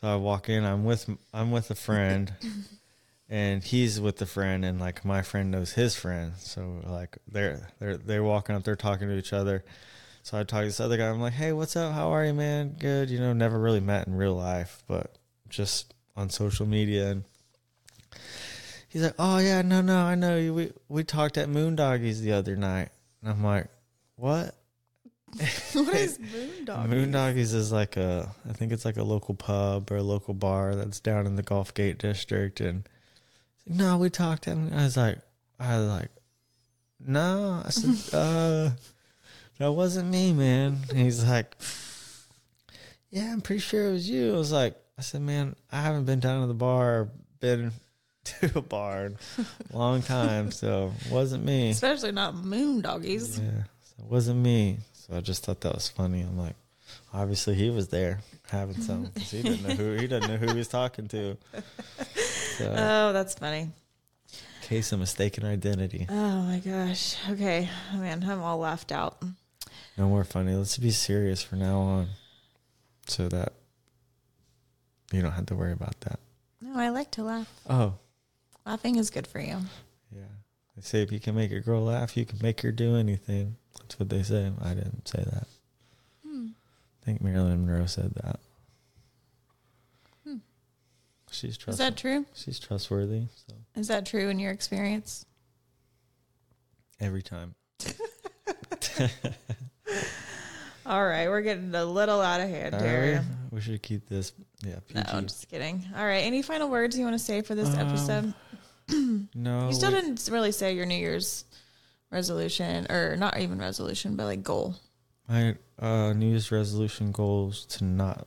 [0.00, 2.32] so I walk in, I'm with I'm with a friend,
[3.28, 7.68] and he's with the friend, and like my friend knows his friend, so like they're
[7.78, 9.64] they're they're walking up, they're talking to each other.
[10.22, 11.08] So I talk to this other guy.
[11.08, 11.92] I'm like, "Hey, what's up?
[11.92, 12.76] How are you, man?
[12.78, 13.10] Good.
[13.10, 15.14] You know, never really met in real life, but
[15.48, 17.24] just on social media." And
[18.88, 20.54] he's like, "Oh yeah, no, no, I know you.
[20.54, 22.90] We we talked at Moondoggies the other night."
[23.22, 23.68] And I'm like,
[24.16, 24.54] "What?"
[25.74, 26.88] what is Moondog?
[26.88, 30.74] Moondoggies is like a, I think it's like a local pub or a local bar
[30.74, 32.60] that's down in the Gulf Gate district.
[32.60, 32.88] And
[33.68, 34.46] no, we talked.
[34.46, 35.18] And I was like,
[35.58, 36.08] I was like,
[37.00, 38.70] no, I said, uh,
[39.58, 40.78] that wasn't me, man.
[40.88, 41.56] And he's like,
[43.10, 44.34] yeah, I'm pretty sure it was you.
[44.34, 47.08] I was like, I said, man, I haven't been down to the bar, or
[47.40, 47.72] been
[48.24, 49.18] to a bar in
[49.72, 51.70] a long time, so it wasn't me.
[51.70, 53.38] Especially not Moondoggies.
[53.38, 54.78] Yeah, so it wasn't me.
[54.92, 56.20] So I just thought that was funny.
[56.22, 56.56] I'm like,
[57.14, 60.58] obviously he was there having some he didn't know who he didn't know who he
[60.58, 61.36] was talking to.
[62.58, 63.70] So, Oh, that's funny.
[64.62, 66.06] case of mistaken identity.
[66.08, 67.16] Oh my gosh.
[67.30, 67.68] Okay.
[67.94, 69.22] Oh, man, I'm all laughed out.
[69.96, 70.54] No more funny.
[70.54, 72.08] Let's be serious from now on,
[73.06, 73.52] so that
[75.12, 76.20] you don't have to worry about that.
[76.60, 77.50] No, I like to laugh.
[77.68, 77.94] Oh,
[78.66, 79.56] Laughing is good for you.
[80.14, 80.22] yeah.
[80.76, 83.56] They say if you can make a girl laugh, you can make her do anything.
[83.80, 84.52] That's what they say.
[84.62, 85.46] I didn't say that.
[86.26, 86.48] Hmm.
[87.02, 88.40] I think Marilyn Monroe said that.
[91.38, 92.26] She's Is that true?
[92.34, 93.22] She's trustworthy.
[93.46, 95.24] So Is that true in your experience?
[97.00, 97.54] every time.
[100.86, 103.24] All right, we're getting a little out of hand Are here.
[103.50, 103.56] we?
[103.56, 104.32] We should keep this.
[104.64, 105.84] Yeah, No, I'm just kidding.
[105.94, 108.34] All right, any final words you want to say for this Um, episode?
[109.34, 109.66] no.
[109.68, 111.44] You still we- didn't really say your New Year's
[112.10, 114.76] resolution, or not even resolution, but like goal.
[115.28, 118.26] My uh, New Year's resolution goals to not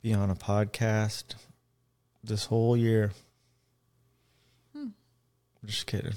[0.00, 1.34] be on a podcast
[2.24, 3.12] this whole year.
[4.74, 4.88] Hmm.
[5.64, 6.14] Just kidding.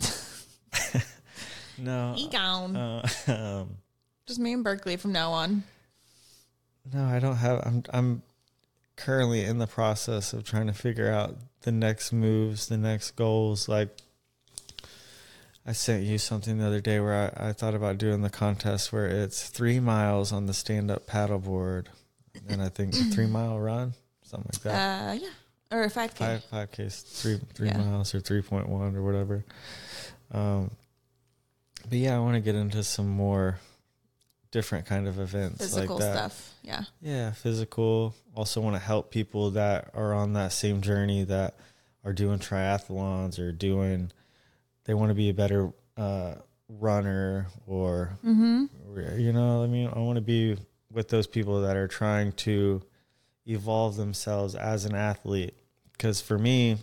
[1.78, 2.14] no.
[2.16, 2.76] Egon.
[2.76, 3.76] Uh, um,
[4.26, 5.64] Just me and Berkeley from now on.
[6.92, 7.60] no, I don't have.
[7.64, 7.82] I'm.
[7.90, 8.22] I'm
[8.96, 13.68] currently in the process of trying to figure out the next moves, the next goals.
[13.68, 13.88] Like,
[15.66, 18.92] I sent you something the other day where I, I thought about doing the contest
[18.92, 21.86] where it's three miles on the stand up paddleboard,
[22.48, 25.10] and I think three mile run, something like that.
[25.10, 25.28] Uh, yeah,
[25.72, 26.24] or a five k.
[26.24, 27.78] Five five Ks, three three Yeah.
[27.78, 29.44] miles or three point one or whatever.
[30.30, 30.70] Um,
[31.88, 33.58] but yeah, I want to get into some more
[34.50, 36.12] different kind of events Physical like that.
[36.32, 36.54] stuff.
[36.62, 36.84] Yeah.
[37.00, 38.14] Yeah, physical.
[38.34, 41.56] Also want to help people that are on that same journey that
[42.04, 44.10] are doing triathlons or doing
[44.84, 46.34] they want to be a better uh,
[46.68, 50.56] runner or, or you know i mean i want to be
[50.90, 52.82] with those people that are trying to
[53.46, 55.54] evolve themselves as an athlete
[56.02, 56.76] because for me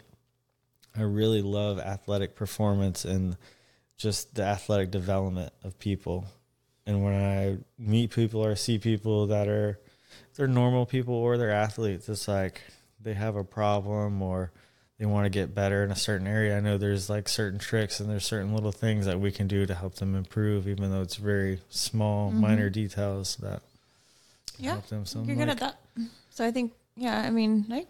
[0.95, 3.35] i really love athletic performance and
[3.97, 6.25] just the athletic development of people.
[6.85, 9.77] And when i meet people or see people that are
[10.35, 12.61] they're normal people or they're athletes it's like
[13.01, 14.53] they have a problem or
[14.97, 16.57] they want to get better in a certain area.
[16.57, 19.65] I know there's like certain tricks and there's certain little things that we can do
[19.65, 22.41] to help them improve even though it's very small mm-hmm.
[22.41, 23.61] minor details that
[24.57, 26.07] Yeah, help them so I'm You're good like, at that.
[26.31, 27.85] So I think, yeah, I mean, I,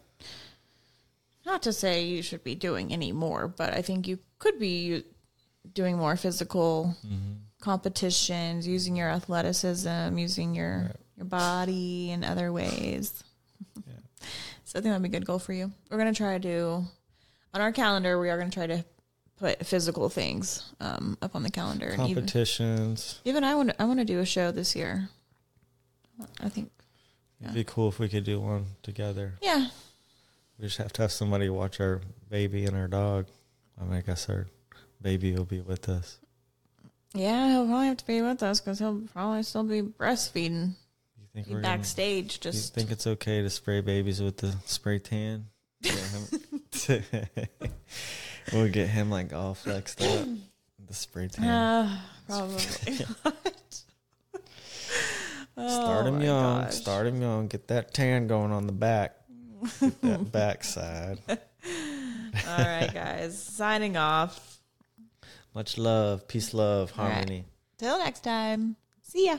[1.45, 5.03] not to say you should be doing any more, but I think you could be
[5.73, 7.33] doing more physical Mm-hmm.
[7.61, 13.23] competitions, using your athleticism, using your your body in other ways.
[14.65, 15.71] So I think that'd be a good goal for you.
[15.89, 16.85] We're gonna try to do
[17.55, 18.19] on our calendar.
[18.19, 18.85] We are gonna try to
[19.37, 21.87] put physical things um, up on the calendar.
[21.87, 25.09] And even, competitions even I want I want to do a show this year.
[26.39, 26.69] I think,
[27.41, 29.69] it'd be cool if we could do one together yeah,
[30.59, 33.25] we just have to have somebody watch our baby and our dog
[33.79, 34.47] i mean, i guess our
[35.01, 36.17] baby will be with us
[37.13, 40.73] Yeah, he'll probably have to be with us because he'll probably still be breastfeeding.
[41.17, 44.37] you think Be we're gonna- backstage, You just think it's okay to spray babies with
[44.37, 45.45] the spray tan?
[48.51, 50.27] We'll get him like all flexed up.
[50.87, 51.45] The spray tan.
[51.47, 51.97] uh,
[52.27, 52.59] probably.
[52.59, 53.35] start
[55.57, 56.61] Oh him my young.
[56.63, 56.73] gosh.
[56.75, 57.47] Start him young.
[57.47, 59.15] Get that tan going on the back.
[59.79, 61.19] Get that backside.
[61.29, 61.37] All
[62.57, 64.59] right, guys, signing off.
[65.55, 67.13] Much love, peace, love, All right.
[67.13, 67.45] harmony.
[67.77, 68.75] Till next time.
[69.01, 69.37] See ya.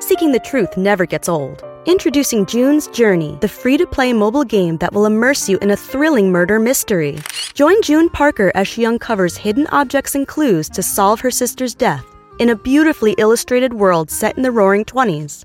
[0.00, 1.62] Seeking the truth never gets old.
[1.86, 5.76] Introducing June's Journey, the free to play mobile game that will immerse you in a
[5.76, 7.18] thrilling murder mystery.
[7.54, 12.04] Join June Parker as she uncovers hidden objects and clues to solve her sister's death
[12.38, 15.44] in a beautifully illustrated world set in the roaring 20s.